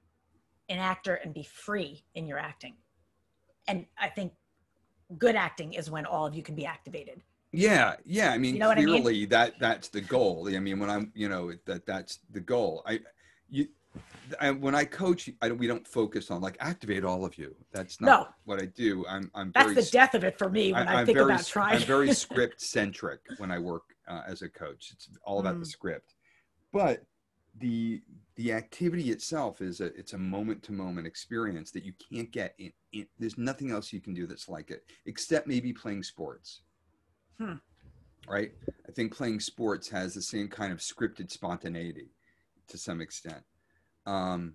[0.69, 2.75] an actor and be free in your acting,
[3.69, 4.33] and I think
[5.19, 7.21] good acting is when all of you can be activated.
[7.53, 9.03] yeah yeah i mean You know what I mean?
[9.03, 12.83] clearly that that's the goal i mean when i'm you know that that's the goal
[12.87, 12.99] i
[13.49, 13.67] you
[14.41, 17.57] I, when I coach, I don't, we don't focus on like activate all of you.
[17.73, 18.29] That's not No.
[18.45, 19.05] what I do.
[19.09, 21.33] I'm, I'm That's very the death of it for me when I, I'm think very,
[21.33, 21.75] about trying.
[21.75, 24.91] I'm very script centric when I work uh, as a coach.
[24.93, 25.71] It's all about the Mm.
[25.71, 26.15] script,
[26.73, 27.03] but
[27.59, 28.01] the
[28.37, 32.55] the activity itself is a it's a moment to moment experience that you can't get
[32.59, 33.07] in, in.
[33.19, 36.63] There's nothing else you can do that's like it, except maybe playing sports.
[37.39, 37.55] Hmm.
[38.29, 38.53] Right.
[38.89, 42.11] I think playing sports has the same kind of scripted spontaneity
[42.69, 43.43] to some extent.
[44.07, 44.55] Um,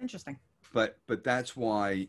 [0.00, 0.38] Interesting.
[0.72, 2.08] but but that's why I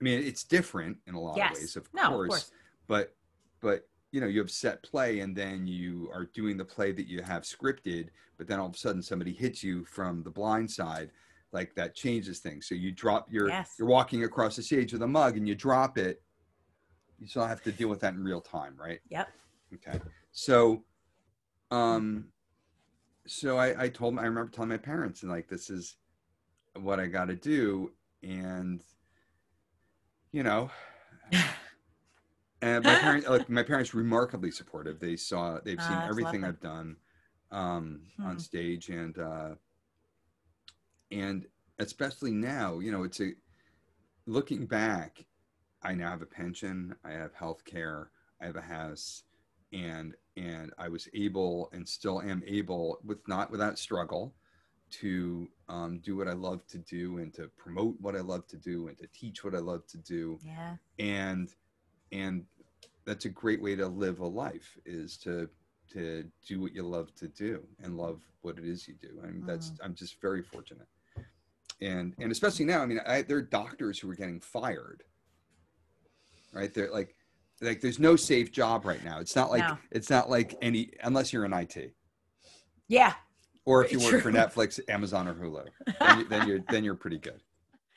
[0.00, 1.52] mean it's different in a lot Yes.
[1.56, 2.50] of ways, of No, of course, course.
[2.88, 3.14] But
[3.60, 7.08] but you know you have set play and then you are doing the play that
[7.08, 10.70] you have scripted, but then all of a sudden somebody hits you from the blind
[10.70, 11.10] side,
[11.50, 12.68] like that changes things.
[12.68, 13.74] So you drop your Yes.
[13.78, 16.22] you're walking across the stage with a mug and you drop it.
[17.18, 19.00] You still have to deal with that in real time, right?
[19.08, 19.28] Yep.
[19.74, 20.00] Okay.
[20.32, 20.84] So,
[21.70, 22.26] um,
[23.26, 25.96] so I, I told, I remember telling my parents, and like, this is
[26.74, 27.92] what I got to do.
[28.22, 28.82] And,
[30.32, 30.70] you know,
[32.62, 35.00] and my parents, like, my parents, remarkably supportive.
[35.00, 36.46] They saw, they've seen that's everything.
[36.46, 36.98] I've done,
[37.52, 38.24] um, Hmm.
[38.24, 38.90] on stage.
[38.90, 39.56] And, uh,
[41.10, 41.46] and
[41.78, 43.34] especially now, you know, it's a,
[44.26, 45.26] looking back,
[45.82, 49.24] I now have a pension, I have health care, I have a house,
[49.72, 54.36] and and I was able and still am able with not without struggle
[54.92, 58.58] to um, do what I love to do and to promote what I love to
[58.58, 60.76] do and to teach what I love to do Yeah.
[60.98, 61.54] and
[62.12, 62.44] and
[63.04, 65.48] that's a great way to live a life is to
[65.92, 69.26] to do what you love to do and love what it is you do I
[69.26, 69.78] mean that's mm.
[69.82, 70.86] I'm just very fortunate
[71.80, 75.02] and and especially now I mean I, there are doctors who are getting fired
[76.52, 77.14] right they're like
[77.60, 79.78] like there's no safe job right now it's not like No.
[79.90, 81.92] it's not like any unless you're in IT
[82.88, 83.14] Yeah.
[83.64, 84.32] Or if you work for.
[84.32, 85.66] Netflix, Amazon, or Hulu,
[86.00, 87.40] then, you, then you're then you're pretty good.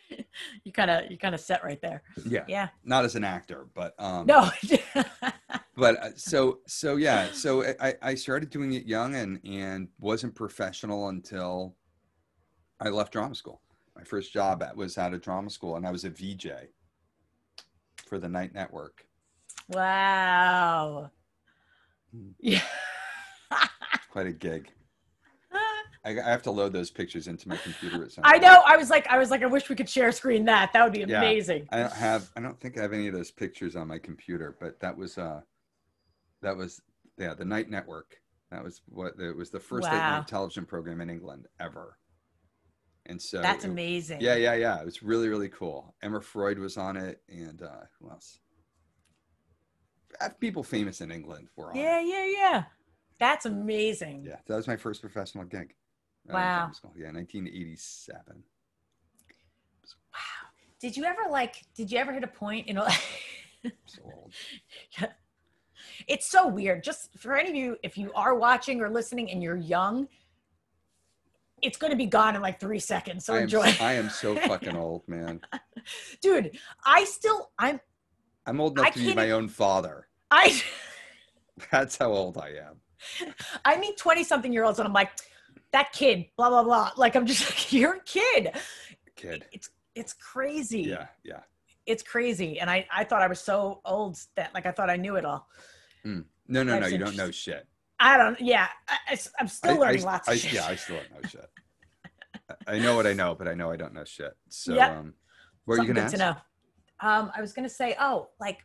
[0.65, 2.03] You kind of you kind of set right there.
[2.25, 2.67] Yeah, Yeah.
[2.83, 4.49] not as an actor, but um, No.
[5.77, 10.33] but uh, so so yeah so I- I, started doing it young and and wasn't
[10.35, 11.75] professional until
[12.79, 13.61] i left drama school
[13.95, 16.67] my first job at, was out of drama school and i was a vj
[18.07, 19.05] for the night network
[19.69, 21.11] wow.
[22.15, 22.29] Hmm.
[22.39, 22.61] Yeah.
[24.09, 24.71] quite a gig
[26.05, 28.43] I, I have to load those pictures into my computer at some I point.
[28.43, 28.61] know.
[28.65, 30.71] I was like, I was like, I wish we could share screen that.
[30.73, 31.17] That would be Yeah.
[31.19, 31.67] amazing.
[31.71, 34.55] i don't have i don't think i have any of those pictures on my computer
[34.59, 35.41] but that was uh
[36.41, 36.81] that was
[37.17, 38.17] yeah the night network
[38.51, 40.17] that was what it was the first late Wow.
[40.19, 41.97] night television program in england ever
[43.07, 44.19] and so That's it- amazing.
[44.21, 44.79] Yeah, yeah, yeah.
[44.79, 45.93] It was really, really cool.
[46.01, 48.39] Emma Freud was on it, and uh, who else?
[50.39, 52.07] People famous in England were on Yeah, it.
[52.07, 52.63] yeah, yeah.
[53.19, 54.23] That's amazing.
[54.25, 55.75] Yeah, that was my first professional gig.
[56.27, 56.71] Wow.
[56.95, 58.21] Yeah, 1987.
[60.13, 60.19] Wow!
[60.79, 61.63] Did you ever like?
[61.75, 62.67] Did you ever hit a point?
[62.67, 62.87] You know,
[63.85, 64.33] So old.
[66.07, 66.83] it's so weird.
[66.83, 70.07] Just for any of you, if you are watching or listening and you're young,
[71.61, 73.25] it's going to be gone in like three seconds.
[73.25, 75.41] So I am, enjoy, I am so fucking old, man.
[76.21, 76.57] dude.
[76.85, 77.79] I still, I'm,
[78.45, 80.07] I'm old enough I to be my own father.
[80.31, 80.61] I,
[81.71, 82.81] That's how old I am.
[83.63, 85.11] I meet twenty something year olds and I'm like,
[85.75, 86.91] that kid, blah blah blah.
[86.95, 88.51] Like I'm just like, you're a kid.
[89.15, 89.45] Kid.
[89.51, 90.81] It's it's crazy.
[90.83, 91.41] Yeah, yeah.
[91.85, 92.59] It's crazy.
[92.59, 95.25] And I I thought I was so old that like I thought I knew it
[95.25, 95.47] all.
[96.05, 96.79] No, no, no.
[96.79, 97.67] That's You don't know shit.
[97.99, 98.39] I don't.
[98.39, 100.53] Yeah, I, am still I- learning I, lots I, of shit.
[100.53, 101.49] Yeah, I still don't know shit.
[102.67, 104.33] I- know what I know, but I know I don't know shit.
[104.49, 104.97] So, Yeah.
[104.99, 105.13] um,
[105.65, 106.13] what are you gonna ask?
[106.13, 106.35] to know.
[107.01, 108.59] Um, I was gonna say, oh, like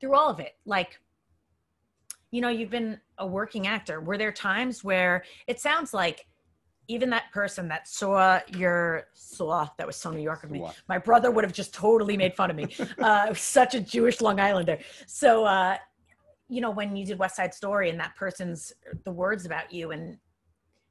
[0.00, 0.98] through all of it, like
[2.30, 4.00] you know, you've been a working actor.
[4.00, 6.26] Were there times where it sounds like
[6.88, 10.60] even that person that saw your saw that was so New York of me.
[10.60, 10.76] What?
[10.88, 12.74] My brother would have just totally made fun of me.
[12.98, 14.78] uh, such a Jewish Long Islander.
[15.06, 15.76] So uh,
[16.48, 18.72] you know, when you did West Side Story and that person's
[19.04, 20.18] the words about you and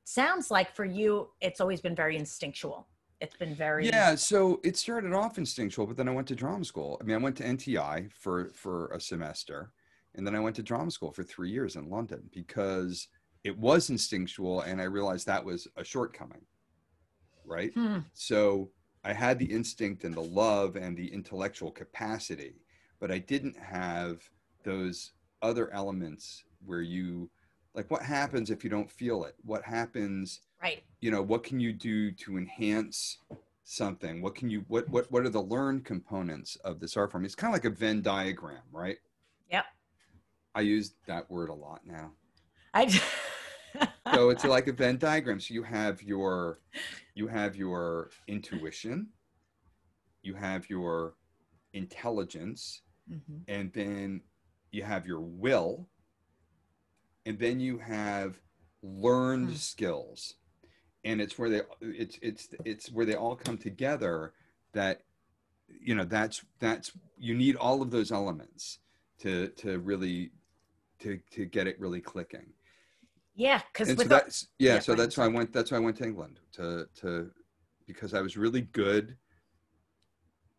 [0.05, 2.87] sounds like for you it's always been very instinctual.
[3.21, 6.65] It's been very Yeah, so it started off instinctual, but then I went to drama
[6.65, 6.97] school.
[6.99, 9.71] I mean, I went to NTI for for a semester,
[10.15, 13.07] and then I went to drama school for three years in London because
[13.43, 16.41] it was instinctual, and I realized that was a shortcoming.
[17.45, 17.73] Right.
[17.73, 17.99] Hmm.
[18.13, 18.69] So
[19.03, 22.55] I had the instinct and the love and the intellectual capacity,
[22.99, 24.21] but I didn't have
[24.63, 27.29] those other elements where you,
[27.75, 29.35] like, what happens if you don't feel it?
[29.43, 30.39] What happens?
[30.61, 30.81] right.
[31.01, 33.17] you know what can you do to enhance
[33.65, 37.25] something what can you what what what are the learned components of this art form
[37.25, 38.97] it's kind of like a venn diagram right
[39.51, 39.65] Yep.
[40.55, 42.11] i use that word a lot now
[42.73, 42.85] I
[44.13, 46.59] so it's like a venn diagram so you have your
[47.15, 49.07] you have your intuition
[50.21, 51.15] you have your
[51.73, 53.43] intelligence Mhm.
[53.49, 54.21] and then
[54.71, 55.89] you have your will
[57.25, 58.39] and then you have
[58.81, 59.55] learned Hmm.
[59.55, 60.35] skills
[61.03, 64.33] and it's where they it's it's it's where they all come together
[64.73, 65.03] that
[65.67, 68.79] you know that's that's you need all of those elements
[69.19, 70.31] to to really
[70.99, 72.53] to to get it really clicking
[73.35, 75.97] yeah, because so that's yeah, yeah, so that's why i went that's why i went
[75.97, 77.31] to england to to
[77.87, 79.17] because i was really good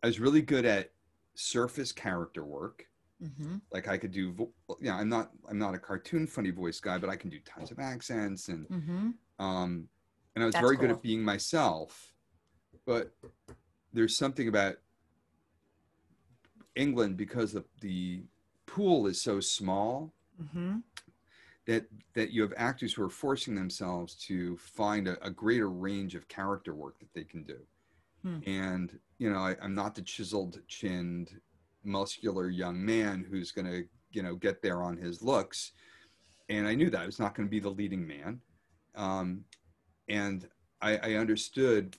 [0.03, 0.91] i was really good at
[1.35, 2.87] surface character work
[3.23, 3.61] Mhm.
[3.71, 6.97] like i could do vo- yeah i'm not i'm not a cartoon funny voice guy
[6.97, 9.13] but i can do tons of accents and Mhm.
[9.39, 9.87] um
[10.35, 12.13] and i was That's very good at being myself
[12.85, 13.15] but
[13.93, 14.75] there's something about
[16.75, 18.23] england because the the
[18.65, 20.83] pool is so small Mhm.
[21.67, 26.15] That that you have actors who are forcing themselves to find a, a greater range
[26.15, 27.57] of character work that they can do.
[28.23, 28.39] Hmm.
[28.47, 31.29] and you know I, i'm not the chiseled chinned
[31.83, 35.71] muscular young man who's going to you know get there on his looks.
[36.49, 37.01] And i knew that.
[37.01, 38.39] I was not going to be the leading man.
[38.95, 39.43] Um,
[40.07, 40.47] and
[40.81, 41.97] I, I understood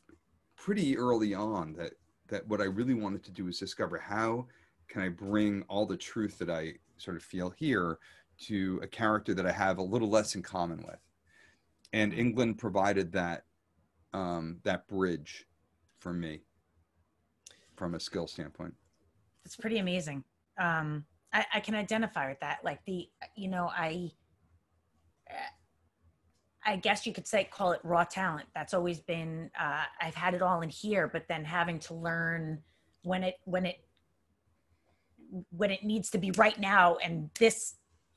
[0.56, 1.92] pretty early on that
[2.28, 4.46] that what i really wanted to do was discover how
[4.88, 7.98] can i bring all the truth that i sort of feel here
[8.38, 10.98] to a character that I have a little less in common with.
[11.92, 13.44] And England provided that
[14.12, 15.46] um, that bridge
[15.98, 16.42] for me
[17.76, 18.74] from a skill standpoint.
[19.44, 20.24] It's pretty amazing.
[20.58, 22.60] Um, I, I can identify with that.
[22.64, 24.10] Like the, you know, I,
[26.64, 28.48] I guess you could say call it raw talent.
[28.54, 29.50] That's always been.
[29.58, 32.62] Uh, I've had it all in here, but then having to learn
[33.02, 33.76] when it when it
[35.50, 37.74] when it needs to be right now and this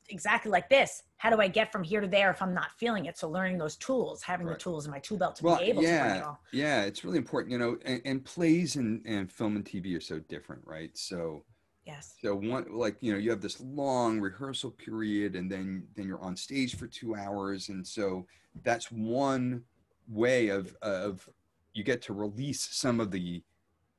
[0.09, 3.05] exactly like this how do I get from here to there if I'm not feeling
[3.05, 3.17] it?
[3.17, 4.53] So learning those tools, having Right.
[4.53, 6.39] the tools in my tool belt to well, be able to bring it yeah, all.
[6.53, 7.77] yeah, it's really important, you know.
[7.83, 10.97] And, and plays and, and film and TV are so different, right?
[10.97, 11.43] So,
[11.85, 12.15] Yes.
[12.21, 16.21] so one like you know you have this long rehearsal period, and then then you're
[16.21, 18.25] on stage for two hours, and so
[18.63, 19.63] that's one
[20.07, 21.27] way of of
[21.73, 23.43] you get to release some of the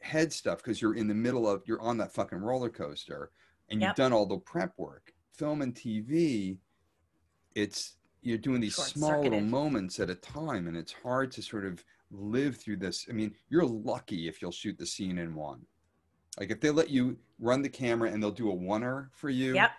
[0.00, 3.30] head stuff because you're in the middle of you're on that fucking roller coaster,
[3.68, 5.12] and you've done all the prep work.
[5.40, 6.58] Film and TV,
[7.54, 11.64] it's you're doing these small little moments at a time, and it's hard to sort
[11.64, 13.06] of live through this.
[13.08, 15.64] I mean, you're lucky if you'll shoot the scene in one.
[16.38, 19.54] Like if they let you run the camera and they'll do a oneer for you,
[19.54, 19.70] Yep.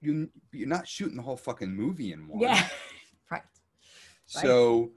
[0.00, 2.40] you you're not shooting the whole fucking movie in one.
[2.40, 2.68] Yeah.
[3.32, 3.42] right.
[4.26, 4.92] So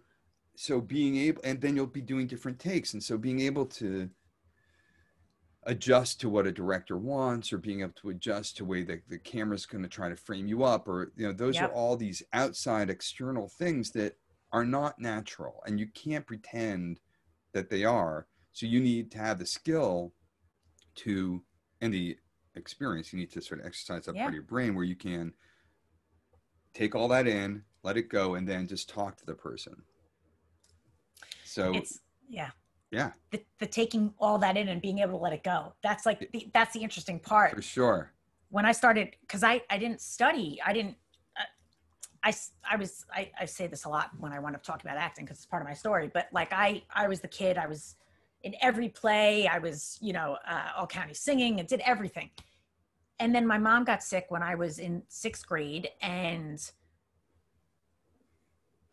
[0.56, 4.08] so being able and then you'll be doing different takes and so being able to
[5.68, 9.20] adjust to what a director wants or being able to adjust to way that the
[9.20, 11.70] camera's going to try to frame you up or you know those Yep.
[11.70, 14.18] are all these outside external things that
[14.54, 17.02] are not natural and you can't pretend
[17.54, 20.14] that they are so you need to have the skill
[20.96, 21.44] to
[21.82, 22.18] and the
[22.56, 24.24] experience you need to sort of exercise that Yeah.
[24.24, 25.34] part of your brain where you can
[26.74, 29.76] take all that in let it go and then just talk to the person
[31.44, 32.00] so It's
[32.30, 32.52] yeah.
[32.92, 35.74] Yeah The, the taking all that in and being able to let it go.
[35.84, 37.54] That's like the, that's the interesting part.
[37.56, 38.14] for sure
[38.50, 40.96] when I started, because I, I didn't study, I didn't,
[42.24, 42.34] I,
[42.70, 45.26] I was, I, I say this a lot when I want to talk about acting
[45.26, 47.96] because it's part of my story, but like I, I was the kid, I was
[48.44, 52.30] in every play, I was, you know, uh, all county singing and did everything.
[53.20, 56.60] And then my mom got sick when I was in sixth grade and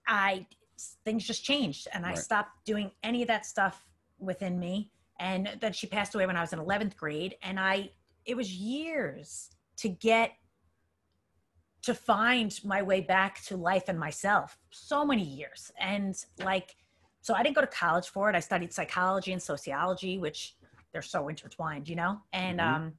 [0.07, 0.47] I,
[1.05, 3.87] things just changed and I stopped doing any of that stuff
[4.19, 4.91] within me.
[5.21, 7.37] And then she passed away when I was in 11th grade.
[7.43, 7.91] And I,
[8.25, 10.33] it was years to get
[11.83, 16.77] to find my way back to life and myself so many years and like
[17.21, 20.57] so i didn't go to college for it i studied psychology and sociology which
[20.93, 22.75] they're so intertwined you know and Mhm.
[22.75, 22.93] um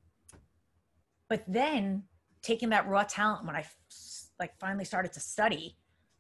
[1.30, 2.04] but then
[2.44, 3.66] taking that raw talent when i
[4.40, 5.76] like finally started to study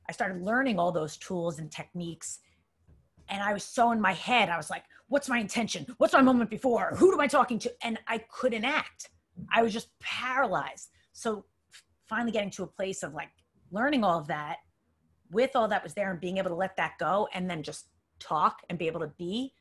[0.09, 2.39] i started learning all those tools and techniques
[3.29, 5.85] and i was so in my head i was like what's my intention?
[5.97, 6.95] What's my moment before?
[6.97, 7.73] Who am i talking to?
[7.83, 9.09] And i couldn't act.
[9.53, 10.89] I was just paralyzed.
[11.13, 11.45] So
[12.07, 13.29] finally getting to a place of like
[13.71, 14.57] learning all of that
[15.31, 17.87] with all that was there and being able to let that go and then just
[18.19, 19.53] talk and be able to be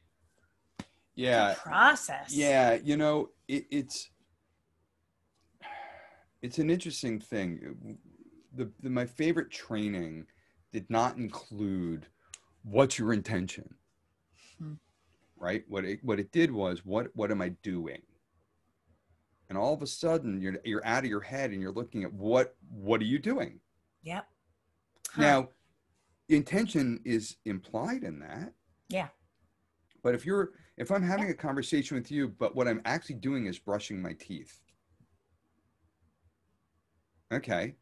[1.14, 1.54] yeah.
[1.59, 2.35] process.
[2.35, 4.11] Yeah, you know, it, it's
[6.42, 7.98] it's an interesting thing.
[8.54, 10.26] The, the my favorite training
[10.74, 12.08] did not include
[12.64, 13.76] what's your intention,
[14.58, 14.74] Hmm.
[15.37, 15.64] right?
[15.68, 18.02] What it what it did was what what am I doing?
[19.48, 22.12] And all of a sudden, you're you're out of your head and you're looking at
[22.12, 23.60] what what are you doing
[24.02, 24.26] yep
[25.10, 25.22] Huh.
[25.22, 25.48] now?
[26.28, 28.52] Intention is implied in that.
[28.88, 29.08] Yeah.
[30.02, 33.46] But if you're if I'm having a conversation with you, but what I'm actually doing
[33.46, 34.60] is brushing my teeth.
[37.32, 37.76] Okay.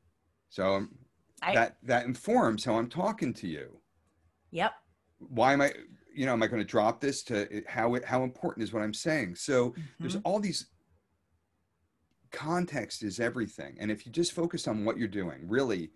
[0.50, 0.98] So um,
[1.42, 3.81] I- that that informs how I'm talking to you.
[4.50, 4.72] yep
[5.18, 5.72] Why am I
[6.14, 8.83] you know, am I going to drop this to how it, how important is what
[8.83, 9.35] I'm saying?
[9.37, 10.20] So there's Mhm.
[10.24, 10.66] all these
[12.31, 13.76] context is everything.
[13.81, 15.90] And if you just focus on what you're doing, really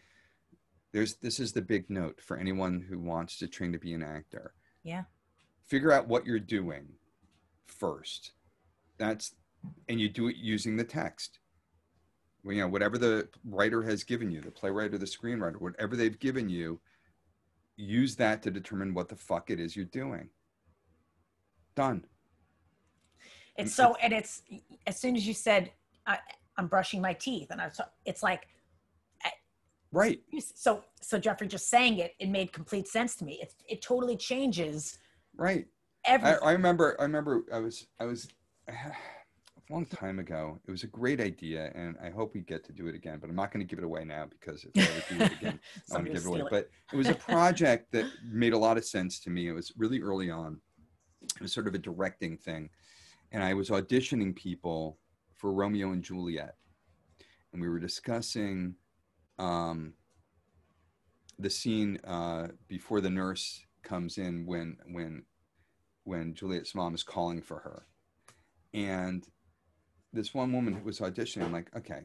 [0.92, 4.02] there's this is the big note for anyone who wants to train to be an
[4.02, 4.54] actor.
[4.82, 5.04] Yeah.
[5.66, 6.88] Figure out what you're doing
[7.66, 8.32] first.
[8.96, 9.35] That's
[9.88, 11.40] and you do it using the text.
[12.48, 16.18] You know, whatever the writer has given you, the playwright or the screenwriter, whatever they've
[16.18, 16.80] given you,
[17.76, 20.28] use that to determine what the fuck it is you're doing.
[21.74, 22.04] Done.
[23.56, 24.42] it's mm, so and it's
[24.87, 25.72] as soon as you said
[26.06, 26.18] I,
[26.56, 28.46] i'm brushing my teeth and i was it's like
[29.92, 30.20] Right.
[30.54, 34.16] so so geoffrey just saying it it made complete sense to me it, it totally
[34.16, 34.98] changes
[35.37, 35.66] Right.
[36.04, 36.96] everything I, I remember.
[36.98, 37.44] I remember.
[37.52, 37.87] I was.
[38.00, 38.28] I was.
[39.70, 40.61] long time ago.
[40.66, 43.18] It was a great idea, and I hope we get to do it again.
[43.20, 45.33] But I'm not going to give it away now because if I ever do it
[45.40, 46.40] again, I want Somebody to give it away.
[46.40, 46.46] it.
[46.50, 49.49] But it was a project that made a lot of sense to me.
[49.49, 50.61] It was really early on.
[51.22, 52.70] It was sort of a directing thing,
[53.32, 54.99] and I was auditioning people
[55.34, 56.55] for Romeo and Juliet,
[57.53, 58.74] and we were discussing
[59.38, 59.95] um,
[61.38, 65.24] the scene uh, before the nurse comes in when when
[66.05, 67.86] when Juliet's mom is calling for her,
[68.72, 69.26] and
[70.17, 71.45] this one woman who was auditioning.
[71.45, 72.05] I'm like, okay,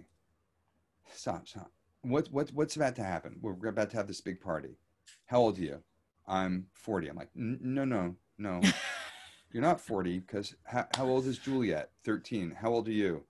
[1.14, 1.72] stop, stop.
[2.02, 3.38] What what what's about to happen?
[3.42, 4.78] We're about to have this big party.
[5.26, 5.80] How old are you?
[6.28, 7.08] I'm 40.
[7.10, 8.62] I'm like, no, no, no.
[9.54, 11.92] You're not 40 because how, how old is Juliet?
[12.06, 12.52] 13.
[12.62, 13.24] How old are you?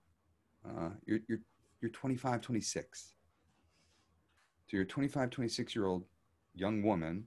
[0.64, 1.40] Uh, you're you're
[1.80, 3.14] you're 25, 26.
[4.68, 6.04] So you're a 25, 26 year old
[6.54, 7.26] young woman.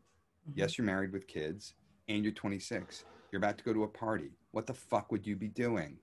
[0.49, 0.53] Mhm.
[0.55, 1.73] Yes, you're married with kids,
[2.07, 3.03] and you're 26.
[3.31, 4.31] You're about to go to a party.
[4.51, 5.97] What the fuck would you be doing?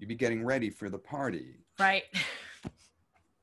[0.00, 1.54] You'd be getting ready for the party.
[1.78, 2.04] Right.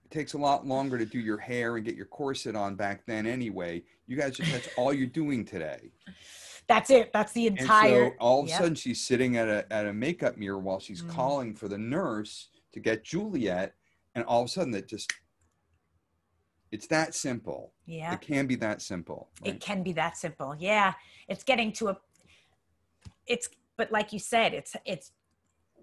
[0.10, 3.06] It takes a lot longer to do your hair and get your corset on back
[3.06, 3.84] then anyway.
[4.08, 5.92] You guys just that's all you're doing today.
[6.66, 7.12] That's it.
[7.12, 7.90] That's the And entire.
[8.12, 8.58] so all of a Yep.
[8.58, 11.10] sudden she's sitting at a at a makeup mirror while she's Mhm.
[11.10, 13.76] calling for the nurse to get Juliet,
[14.16, 15.12] and all of a sudden it just
[16.72, 17.74] it's that simple.
[17.86, 18.14] yeah.
[18.14, 19.30] It can be that simple.
[19.44, 20.94] it can be that simple yeah
[21.28, 21.98] it's getting to a
[23.26, 25.12] it's but like you said it's it's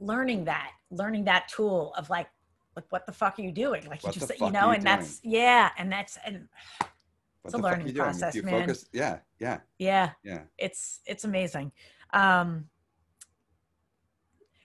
[0.05, 2.29] learning that learning that tool of like
[2.77, 3.87] like what the fuck are you doing?
[3.89, 6.49] Like What you just you know you and that's yeah and that's and
[6.79, 6.91] What
[7.47, 8.61] it's a learning process, you man.
[8.61, 10.11] Focus, yeah, yeah, yeah.
[10.23, 10.43] Yeah.
[10.59, 11.73] it's it's amazing.
[12.13, 12.67] Um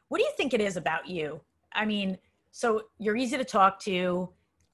[0.10, 1.40] what do you think it is about you?
[1.74, 2.18] I mean
[2.52, 4.30] so you're easy to talk to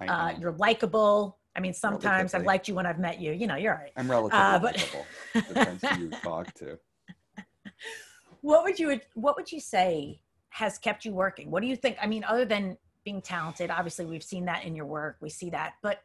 [0.07, 1.37] uh you're likable.
[1.55, 3.33] I mean sometimes i've liked you when i've met you.
[3.33, 3.91] You know you're all right.
[3.97, 5.05] I'm relatively uh, but- likable.
[5.33, 6.79] Depends who you talk to.
[8.41, 10.21] what would you what would you say
[10.55, 14.05] has kept you working what do you think i mean other than being talented obviously
[14.05, 16.01] we've seen that in your work we see that but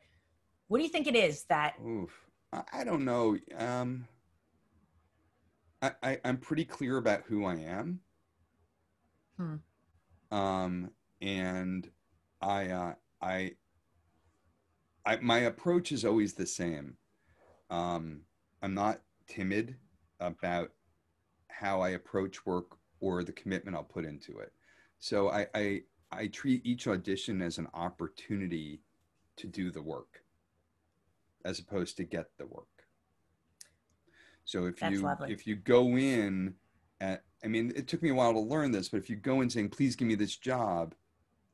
[0.68, 2.10] what do you think it is that Oof.
[2.52, 3.36] I, don't know.
[3.56, 4.06] Um,
[5.82, 8.00] I, I I'm pretty clear about who I am.
[9.36, 9.56] Hmm.
[10.30, 10.90] Um,
[11.20, 11.88] and
[12.40, 13.52] I uh, I
[15.06, 16.96] I my approach is always the same.
[17.70, 18.22] Um,
[18.62, 19.76] I'm not timid
[20.18, 20.72] about
[21.48, 24.52] how I approach work or the commitment I'll put into it.
[24.98, 25.82] So I I,
[26.12, 28.82] I treat each audition as an opportunity
[29.36, 30.22] to do the work
[31.44, 32.66] as opposed to get the work.
[34.44, 35.32] So if That's you lovely.
[35.32, 36.54] if you go in
[37.00, 39.40] at I mean it took me a while to learn this, but if you go
[39.40, 40.94] in saying please give me this job,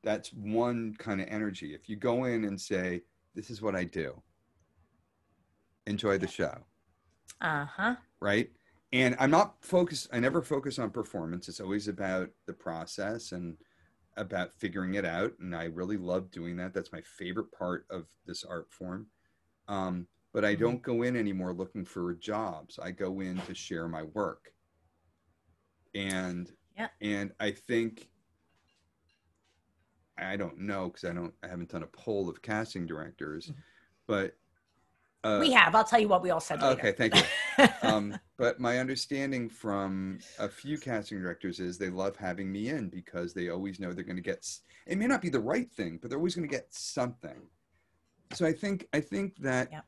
[0.02, 1.74] that's one kind of energy.
[1.74, 3.02] If you go in and say
[3.34, 4.20] this is what I do.
[5.86, 6.56] Enjoy the show,
[7.40, 8.50] uh-huh right?
[8.92, 11.48] And I'm not focused I never focus on performance.
[11.48, 13.56] It's always about the process and
[14.16, 16.72] about figuring it out and I really love doing that.
[16.72, 19.08] That's my favorite part of this art form.
[19.68, 20.60] Um, but I Mhm.
[20.60, 22.78] don't go in anymore looking for jobs.
[22.78, 24.52] I go in to share my work.
[25.94, 26.90] And Yeah.
[27.00, 28.10] and I think
[30.18, 33.52] I don't know because I don't I haven't done a poll of casting directors,
[34.06, 34.38] but
[35.24, 36.78] uh, we have i'll tell you what we all said later.
[36.80, 37.66] okay, thank you.
[37.82, 42.88] Um, but my understanding from a few casting directors is they love having me in
[42.88, 44.46] because they always know they're going to get.
[44.86, 47.40] It may not be the right thing, but they're always going to get something.
[48.34, 49.84] So I think I think that Yep.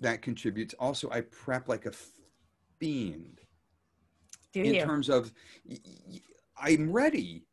[0.00, 0.74] that contributes.
[0.78, 1.92] Also, I prep like a
[2.78, 3.40] fiend
[4.52, 5.32] do in you terms of
[6.60, 7.46] I'm ready.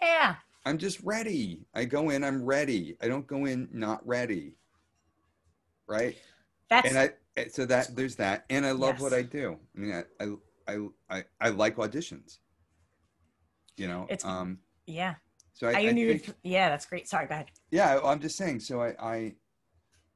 [0.00, 1.66] yeah I'm just ready.
[1.74, 2.22] I go in.
[2.22, 2.96] I'm ready.
[3.02, 4.54] I don't go in not ready.
[5.90, 6.16] Right.
[6.68, 7.10] that's and I
[7.48, 9.58] so that there's that, and I love what I do.
[9.76, 10.88] I mean, I I I
[11.18, 12.38] I, I like auditions.
[13.76, 14.58] You know, It's- um.
[14.86, 15.14] yeah
[15.54, 18.20] So I, I, I didn't think, yeah that's great sorry go ahead yeah, I- I'm
[18.20, 18.60] just saying.
[18.60, 19.34] So I I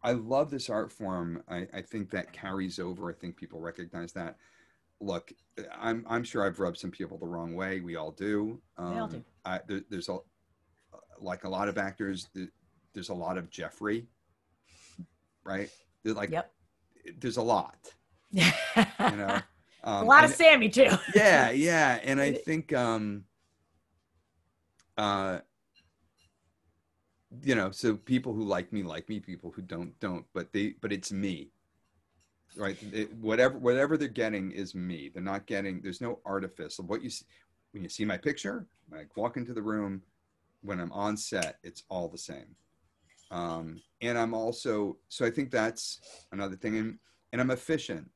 [0.03, 1.43] I love this art form.
[1.49, 3.11] I I think that carries over.
[3.11, 4.37] I think people recognize that.
[5.01, 5.33] Look,
[5.77, 7.81] I'm I'm sure I've rubbed some people the wrong way.
[7.81, 8.61] We all do.
[8.77, 9.25] Um, We all do.
[9.45, 10.19] I, there, there's a
[11.21, 12.29] like a lot of actors.
[12.93, 14.07] There's a lot of Geoffrey.
[15.45, 15.71] Right.
[16.03, 16.53] There's like yep
[17.19, 17.93] there's a lot.
[18.31, 18.45] you
[19.01, 19.41] know.
[19.87, 23.25] Um, a lot of sammy too yeah yeah and i think um
[24.97, 25.41] uh
[27.43, 30.75] you know so people who like me like me people who don't don't but they
[30.81, 31.51] but it's me
[32.57, 36.89] right It- whatever whatever they're getting is me they're not getting there's no artifice of
[36.89, 37.27] what you see
[37.73, 40.01] when you see my picture when i walk into the room
[40.63, 42.57] when i'm on set it's all the same
[43.31, 46.01] um and i'm also so i think that's
[46.33, 46.99] another thing and
[47.33, 48.09] and i'm efficient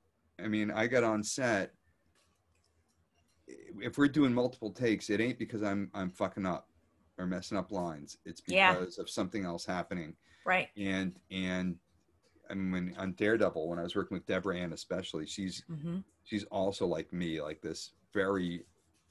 [0.42, 1.72] i mean i got on set
[3.80, 6.68] if we're doing multiple takes, it ain't because I'm I'm fucking up
[7.18, 8.18] or messing up lines.
[8.24, 8.74] It's Yeah.
[8.74, 10.14] because of something else happening.
[10.44, 11.76] right And and
[12.50, 15.98] I mean when on Daredevil, when I was working with Deborah Ann especially, she's hmm
[16.24, 18.66] she's also like me, like this very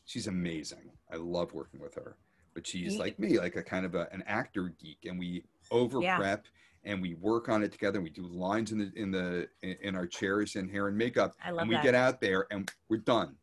[0.06, 0.92] she's amazing.
[1.12, 2.18] I love working with her.
[2.58, 6.02] But she's like me, like a kind of a, an actor geek, and we over
[6.02, 6.18] Yeah.
[6.18, 6.48] prep
[6.84, 8.00] and we work on it together.
[8.00, 10.98] And we do lines in the in the in, in our chairs and hair and
[10.98, 13.36] makeup, i love and we that get out there and we're done.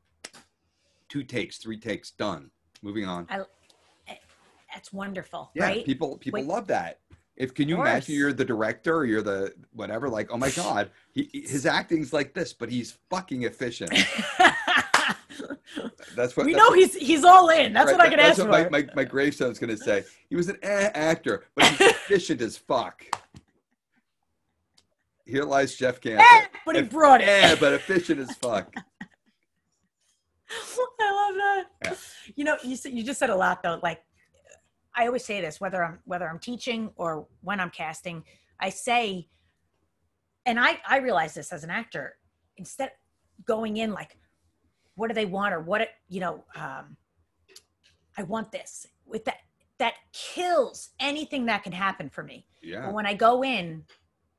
[1.08, 2.50] Two takes, three takes, done.
[2.82, 3.28] Moving on.
[3.30, 3.42] I,
[4.08, 4.16] eh,
[4.74, 6.48] that's wonderful Yeah, right people people Wait.
[6.48, 6.98] love that.
[7.36, 10.90] If can you imagine you're the director or you're the whatever, like, oh my god,
[11.12, 13.92] he, his acting's like this, but he's fucking efficient.
[16.16, 18.20] That's what we that's know what- he's he's all in that's right, what i can
[18.20, 20.04] ask for my, my, my gravestone's gonna say.
[20.28, 23.02] He was an eh actor, but he's efficient as fuck.
[25.26, 27.26] Here lies Jeff Eh, but he If- brought it.
[27.28, 28.72] Yeah, but efficient as fuck.
[31.00, 31.64] I love that.
[31.84, 31.94] Yeah.
[32.36, 33.80] You know, you said, you just said a lot though.
[33.82, 34.02] Like
[34.94, 38.22] I always say this, whether I'm whether I'm teaching or when I'm casting,
[38.60, 39.28] I say,
[40.46, 42.16] and I I realize this as an actor.
[42.56, 42.92] Instead,
[43.46, 44.16] going in like,
[44.94, 46.96] what do they want or what it, you know, um,
[48.16, 49.38] I want this with that
[49.78, 52.46] that kills anything that can happen for me.
[52.62, 52.86] Yeah.
[52.86, 53.84] But when I go in,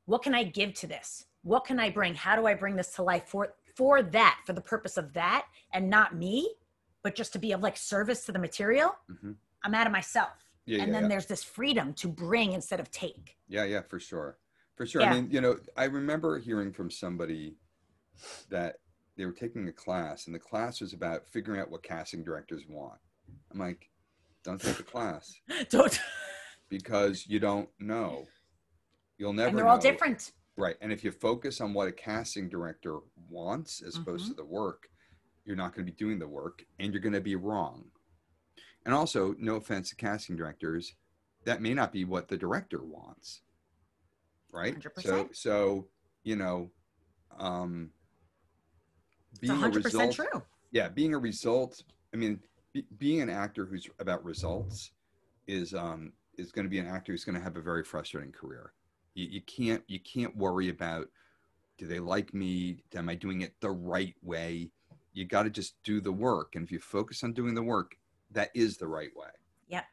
[0.05, 1.25] what can I give to this?
[1.43, 2.15] What can I bring?
[2.15, 5.45] How do I bring this to life for for that, for the purpose of that,
[5.73, 6.55] and not me,
[7.03, 8.95] but just to be of like service to the material?
[9.11, 9.35] Mhm.
[9.63, 10.45] I'm out of myself.
[10.65, 11.09] Yeah, and yeah, then yeah.
[11.09, 13.37] there's this freedom to bring instead of take.
[13.47, 14.37] Yeah, yeah, for sure.
[14.75, 15.01] For sure.
[15.01, 17.55] I mean, you know, I remember hearing from somebody
[18.49, 18.77] that
[19.17, 22.63] they were taking a class and the class was about figuring out what casting directors
[22.67, 22.99] want.
[23.51, 23.89] I'm like,
[24.43, 25.33] don't take the class
[25.69, 25.99] Don't.
[26.69, 28.25] because you don't know.
[29.17, 30.31] You'll never and they're all different.
[30.57, 30.75] Right.
[30.81, 32.99] And if you focus on what a casting director
[33.29, 34.29] wants as opposed Mhm.
[34.29, 34.89] to the work,
[35.45, 37.85] you're not going to be doing the work and you're going to be wrong.
[38.85, 40.93] And also, no offense to casting directors,
[41.45, 43.41] that may not be what the director wants.
[44.51, 44.75] Right?
[44.99, 45.35] So 100%.
[45.35, 45.87] so,
[46.23, 46.71] you know,
[47.37, 47.91] um
[49.39, 50.41] being a 100% result true.
[50.71, 51.83] yeah being a result
[52.13, 52.39] i mean
[52.73, 54.91] be, being an actor who's about results
[55.47, 58.31] is um is going to be an actor who's going to have a very frustrating
[58.31, 58.73] career.
[59.13, 61.07] You, you can't you can't worry about
[61.77, 62.83] do they like me?
[62.95, 64.71] Am i doing it the right way?
[65.13, 67.95] You got to just do the work and if you focus on doing the work
[68.31, 69.29] that is the right way.
[69.69, 69.85] Yep,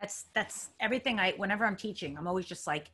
[0.00, 2.90] that's that's everything i whenever i'm teaching i'm always just like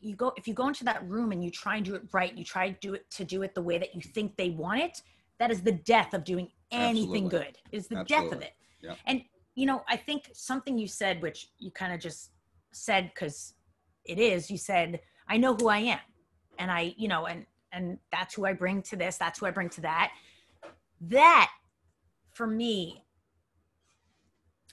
[0.00, 2.36] you go if you go into that room and you try and do it right
[2.36, 4.80] you try to do it to do it the way that you think they want
[4.80, 5.00] it
[5.38, 7.38] that is the death of doing anything Absolutely.
[7.38, 7.58] good.
[7.72, 8.54] Is the death of it.
[8.82, 8.94] Yeah.
[9.06, 9.22] and
[9.54, 12.30] you know i think something you said which you kind of just
[12.72, 13.54] said because
[14.04, 16.00] it is you said i know who i am
[16.58, 19.50] and i you know and and that's who i bring to this that's who i
[19.50, 20.12] bring to that.
[21.00, 21.50] That
[22.32, 23.02] for me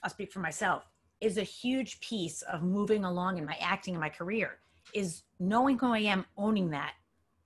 [0.04, 0.84] I'll speak for myself,
[1.20, 4.58] is a huge piece of moving along in my acting and my career
[4.94, 6.94] is knowing who I am, owning that,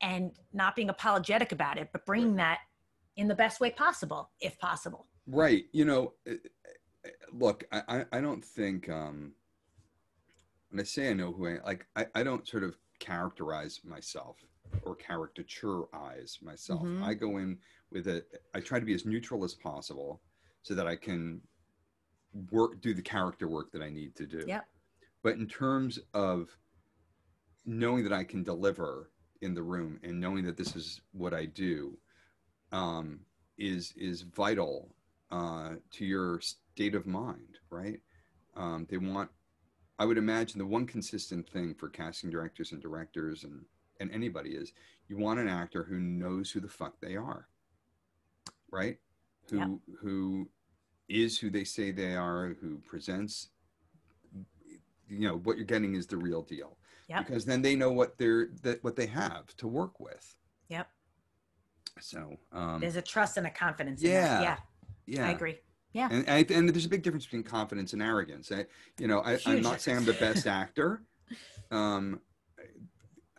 [0.01, 2.61] and not being apologetic about it, but bringing that
[3.17, 5.07] in the best way possible, if possible.
[5.27, 6.33] right you know uh,
[7.05, 9.33] uh, look i i, don't think um
[10.71, 14.37] when i say i know who i like i, I don't sort of characterize myself
[14.85, 17.03] or caricaturize myself Mhm.
[17.03, 17.59] i go in
[17.93, 18.25] with a
[18.55, 20.23] i try to be as neutral as possible
[20.63, 21.43] so that i can
[22.51, 24.65] work do the character work that i need to do Yep.
[25.23, 26.57] but in terms of
[27.67, 29.11] knowing that i can deliver
[29.43, 31.97] in the room and knowing that this is what i do
[32.73, 33.21] um,
[33.59, 34.95] is is vital
[35.31, 38.01] uh, to your state of mind, right?
[38.57, 39.31] Um, they want,
[39.99, 43.65] I would imagine, the one consistent thing for casting directors and directors and
[44.01, 44.73] and anybody is
[45.09, 47.49] you want an actor who knows who the fuck they are,
[48.73, 48.99] right?
[49.51, 49.99] Who Yep.
[50.03, 50.51] who
[51.09, 53.51] is who they say they are, who presents,
[55.09, 56.78] you know, what you're getting is the real deal.
[57.09, 57.27] Yep.
[57.27, 60.37] Because then they know what they're that what they have to work with.
[60.69, 60.89] Yep.
[62.01, 64.03] So um, There's a trust and a confidence.
[64.03, 64.41] in Yeah.
[64.41, 64.43] that.
[65.07, 65.21] Yeah.
[65.21, 65.59] yeah, I agree.
[65.93, 66.09] Yeah.
[66.13, 68.53] and I, and there's a big difference between confidence and arrogance.
[68.53, 68.67] I,
[68.99, 71.03] you know, I, I'm not saying I'm the best actor.
[71.71, 72.21] Um,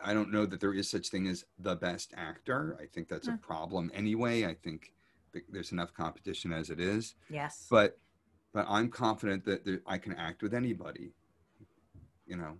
[0.02, 2.76] I don't know that there is such thing as the best actor.
[2.82, 3.40] I think that's a Mm.
[3.40, 4.44] problem anyway.
[4.46, 4.92] I think
[5.48, 7.14] there's enough competition as it is.
[7.30, 7.66] Yes.
[7.70, 7.98] But
[8.52, 11.12] but I'm confident that there, I can act with anybody.
[12.26, 12.58] You know,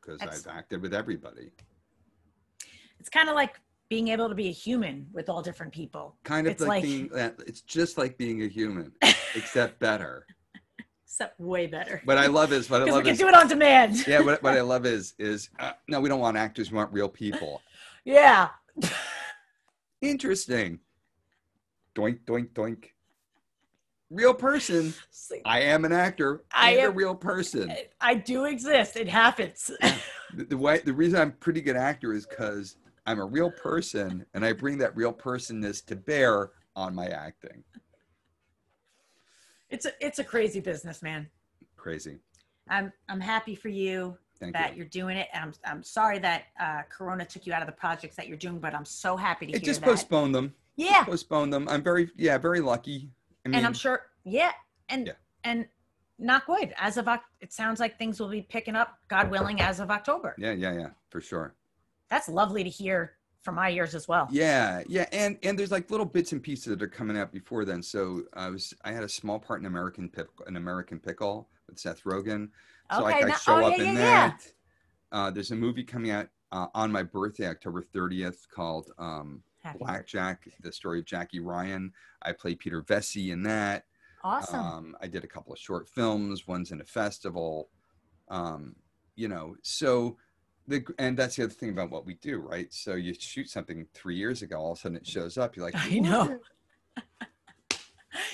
[0.00, 1.50] because I've acted with everybody.
[2.98, 6.16] it's kind of like being able to be a human with all different people.
[6.24, 7.10] Kind of It's like, like- being.
[7.46, 8.92] It's just like being a human,
[9.34, 10.26] except better.
[11.04, 12.00] Except way better.
[12.04, 14.06] What I love is what I Because we love can is do it on demand.
[14.06, 16.70] yeah, what, what I love is is uh, no, we don't want actors.
[16.70, 17.62] We want real people.
[18.04, 18.48] yeah.
[20.00, 20.80] Interesting.
[21.94, 22.84] Doink doink doink.
[24.10, 24.92] Real person.
[25.30, 26.42] Like, I am an actor.
[26.52, 27.72] I and a real person.
[28.00, 28.96] I do exist.
[28.96, 29.70] It happens.
[30.32, 33.50] The, the way the reason I'm a pretty good actor is because I'm a real
[33.50, 37.64] person and I bring that real personness to bear on my acting.
[39.68, 41.26] it's a it's a crazy business, man.
[41.76, 42.20] Crazy.
[42.68, 44.82] I'm I'm happy for you Thank that you.
[44.82, 45.26] are doing it.
[45.32, 48.36] And I'm I'm sorry that uh, Corona took you out of the projects that you're
[48.36, 49.86] doing, but I'm so happy to It hear just that.
[49.90, 50.54] postponed them.
[50.76, 51.68] yeah, Postponed them.
[51.68, 53.10] I'm very yeah, very lucky.
[53.44, 54.06] I mean, and I'm sure.
[54.24, 54.52] Yeah,
[54.88, 55.12] and Yeah.
[55.44, 55.66] and
[56.18, 56.74] not good.
[56.76, 57.08] As of
[57.40, 60.34] it sounds like things will be picking up, God willing, as of October.
[60.38, 61.54] yeah, yeah, yeah, for sure.
[62.10, 64.28] That's lovely to hear from my ears as well.
[64.30, 67.64] Yeah, yeah, and and there's like little bits and pieces that are coming out before
[67.64, 67.82] then.
[67.82, 71.78] So I was I had a small part in American Pick an American Pickle with
[71.78, 72.50] Seth Rogen.
[72.92, 74.28] So like Okay, I now- show oh, up yeah, in yeah, yeah.
[74.28, 74.46] that.
[75.12, 79.78] Uh, there's a movie coming out uh, on my birthday, October 30th, called um, Happy
[79.78, 81.92] Blackjack, the story of Jackie Ryan.
[82.22, 83.84] I played Peter Vesey in that.
[84.24, 84.60] Awesome.
[84.60, 86.46] Um, I did a couple of short films.
[86.46, 87.68] One's in a festival.
[88.28, 88.76] Um,
[89.16, 90.16] you know, so
[90.66, 92.72] the and that's the other thing about what we do, right?
[92.72, 95.56] So you shoot something three years ago, all of a sudden it shows up.
[95.56, 96.38] You're like, I know.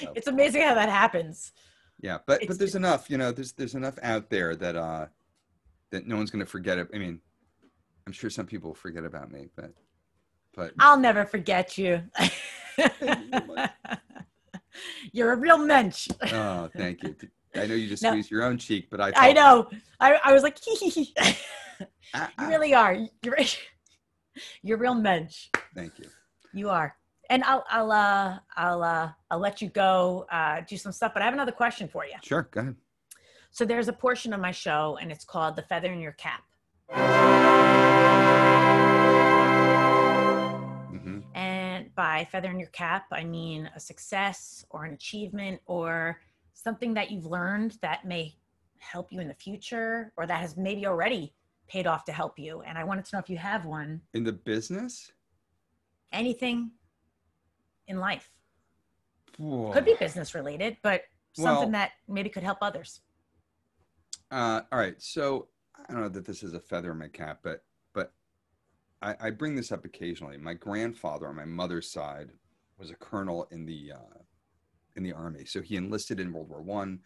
[0.01, 1.53] So- it's amazing how that happens.
[2.01, 5.07] Yeah, but It's- but there's enough, you know, there's there's enough out there that uh
[5.91, 6.89] that no one's gonna forget it.
[6.95, 7.21] I mean,
[8.07, 9.73] I'm sure some people forget about me, but
[10.57, 12.03] but I'll never forget you.
[12.19, 12.31] you
[15.13, 16.09] You're a real mensch.
[16.33, 17.15] oh, thank you.
[17.55, 18.11] I know you just No.
[18.11, 19.71] squeezed your own cheek, but I I know.
[20.01, 21.15] I, I was like, hee hee hee.
[22.39, 22.95] You really are.
[23.23, 23.39] You're
[24.63, 25.49] you're real mensch.
[25.75, 26.07] Thank you.
[26.53, 26.97] You are.
[27.31, 31.23] And I'll I'll uh I'll uh I'll let you go uh do some stuff, but
[31.23, 32.15] I have another question for you.
[32.23, 32.77] Sure, go ahead.
[33.51, 36.43] So there's a portion of my show and it's called The Feather in Your Cap.
[41.97, 46.21] By feather in your cap, I mean a success or an achievement or
[46.53, 48.37] something that you've learned that may
[48.79, 51.35] help you in the future or that has maybe already
[51.69, 52.61] paid off to help you.
[52.63, 55.11] And I wanted to know if you have one, In the business,
[56.13, 56.71] anything
[57.89, 58.31] in life.
[59.39, 59.73] Whoa.
[59.73, 63.01] Could be business related, but something Well- that maybe could help others.
[64.31, 65.01] Uh, all right.
[65.01, 65.49] So
[65.89, 67.65] I don't know that this is a feather in my cap, but but
[69.03, 70.37] I, I bring this up occasionally.
[70.39, 72.31] My grandfather on my mother's side
[72.79, 74.19] was a colonel in the uh,
[74.97, 75.45] in the army.
[75.45, 77.01] So he enlisted in World War One,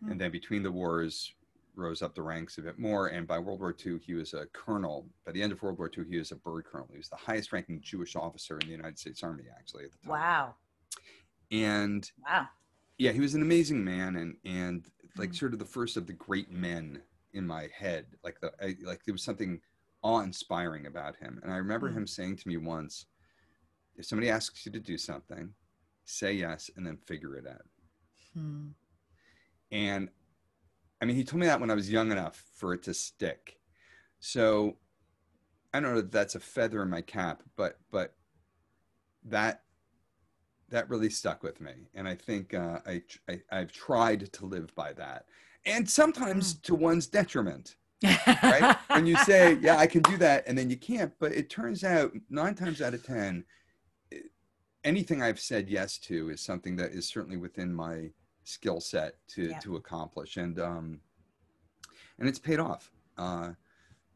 [0.00, 0.12] Hmm.
[0.12, 1.32] and then between the wars
[1.74, 3.08] rose up the ranks a bit more.
[3.08, 5.08] And by World War II, he was a colonel.
[5.26, 6.88] By the end of World War II, he was a bird colonel.
[6.90, 9.98] He was the highest ranking Jewish officer in the United States Army, actually at the
[9.98, 10.10] time.
[10.10, 10.54] Wow.
[11.50, 12.48] And Wow.
[12.98, 14.86] yeah, he was an amazing man, and and
[15.16, 15.36] like Mm.
[15.36, 18.06] sort of the first of the great men in my head.
[18.22, 19.60] Like the I, like there was something
[20.02, 21.96] awe-inspiring about him, and I remember Mm.
[21.96, 23.06] him saying to me once,
[23.96, 25.54] "If somebody asks you to do something,
[26.04, 27.68] say yes, and then figure it out."
[28.32, 28.70] Hmm.
[29.70, 30.10] And
[31.00, 33.60] I mean, he told me that when I was young enough for it to stick.
[34.18, 34.78] So
[35.72, 38.16] I don't know if that's a feather in my cap, but but
[39.24, 39.64] that
[40.68, 44.74] that really stuck with me, and I think uh, I, I I've tried to live
[44.74, 45.26] by that,
[45.64, 47.76] and sometimes to one's detriment.
[48.02, 48.76] Right?
[48.88, 51.82] when you say, "Yeah, I can do that," and then you can't, but it turns
[51.84, 53.44] out nine times out of ten,
[54.84, 58.10] anything I've said yes to is something that is certainly within my
[58.44, 59.58] skill set to Yeah.
[59.60, 61.00] to accomplish, and um,
[62.18, 62.90] and it's paid off.
[63.16, 63.52] Uh,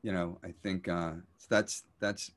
[0.02, 1.14] you know, I think uh,
[1.48, 2.30] that's that's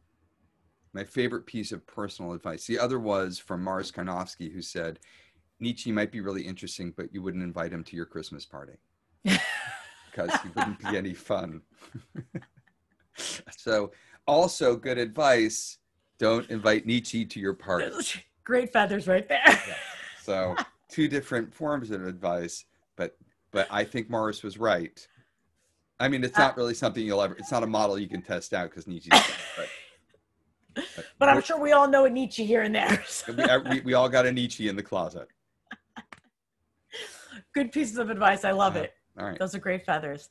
[0.94, 2.66] my favorite piece of personal advice.
[2.66, 5.00] The other was from Morris Carnovsky, who said,
[5.60, 8.74] "Nietzsche might be really interesting, but you wouldn't invite him to your Christmas party."
[10.16, 11.62] because he wouldn't be any fun.
[13.58, 13.92] so,
[14.28, 15.78] also good advice:
[16.20, 17.92] don't invite Nietzsche to your party.
[18.44, 19.60] Great feathers right there.
[20.22, 20.56] So,
[20.90, 23.18] two different forms of advice, but
[23.52, 25.06] but I think Morris was right.
[26.00, 27.36] I mean, it's not really something you'll ever.
[27.36, 29.12] It's not a model you can test out because Nietzsche's.
[30.76, 33.02] But, but, But I'm sure we all know a Nietzsche here and there.
[33.08, 33.32] so.
[33.32, 35.30] we, we, we all got a Nietzsche in the closet.
[37.54, 38.44] Good pieces of advice.
[38.44, 38.94] I love Uh, it.
[39.18, 40.30] All right, Those are great feathers.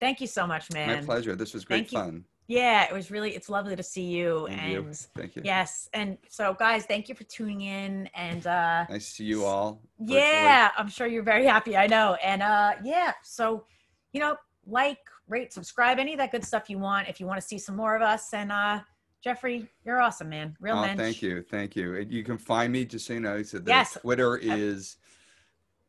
[0.00, 0.88] Thank you so much, man.
[0.88, 1.36] my pleasure.
[1.36, 2.24] This was great fun.
[2.48, 4.92] Yeah, it was really it's lovely to see you Thank and you.
[5.16, 5.42] Thank you.
[5.44, 5.88] yes.
[5.94, 9.80] And so guys, thank you for tuning in and uh Nice to see you all.
[9.98, 10.20] virtually.
[10.20, 11.76] yeah, I'm sure you're very happy.
[11.76, 12.16] I know.
[12.22, 13.64] And uh yeah, so
[14.12, 14.98] you know, like,
[15.28, 17.76] rate, subscribe, any of that good stuff you want if you want to see some
[17.76, 18.80] more of us and uh
[19.22, 20.56] Geoffrey, you're awesome, man.
[20.60, 20.98] Real oh, mensch.
[20.98, 21.94] thank you, thank you.
[21.94, 23.40] And you can find me just so you know.
[23.44, 23.96] So the Yes.
[24.00, 24.96] Twitter is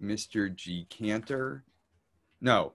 [0.02, 0.54] Mr.
[0.54, 1.64] G Cantor.
[2.44, 2.74] No,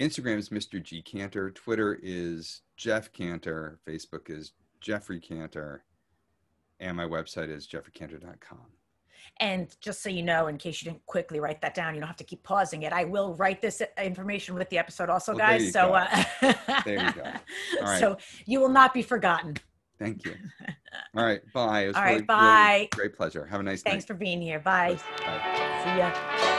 [0.00, 0.82] Instagram is Mr.
[0.82, 1.50] G Cantor.
[1.50, 3.80] Twitter is Jeff Cantor.
[3.86, 5.82] Facebook is Geoffrey Cantor,
[6.80, 8.60] and my website is jeffreycantor.com.
[9.40, 12.06] And just so you know, in case you didn't quickly write that down, you don't
[12.06, 12.92] have to keep pausing it.
[12.92, 15.72] I will write this information with the episode also, Well, guys.
[15.72, 15.94] so go.
[15.94, 16.24] uh
[16.84, 17.22] There you go.
[17.80, 18.00] All right.
[18.00, 18.16] So
[18.46, 19.56] you will not be forgotten.
[19.98, 20.34] Thank you.
[21.16, 21.82] All right, bye.
[21.84, 22.88] It was All right, really, really bye.
[22.92, 23.44] great pleasure.
[23.46, 23.90] Have a nice day.
[23.90, 24.08] Thanks night.
[24.08, 24.60] for being here.
[24.60, 24.96] Bye.
[25.18, 25.80] Bye.
[25.84, 26.57] See ya.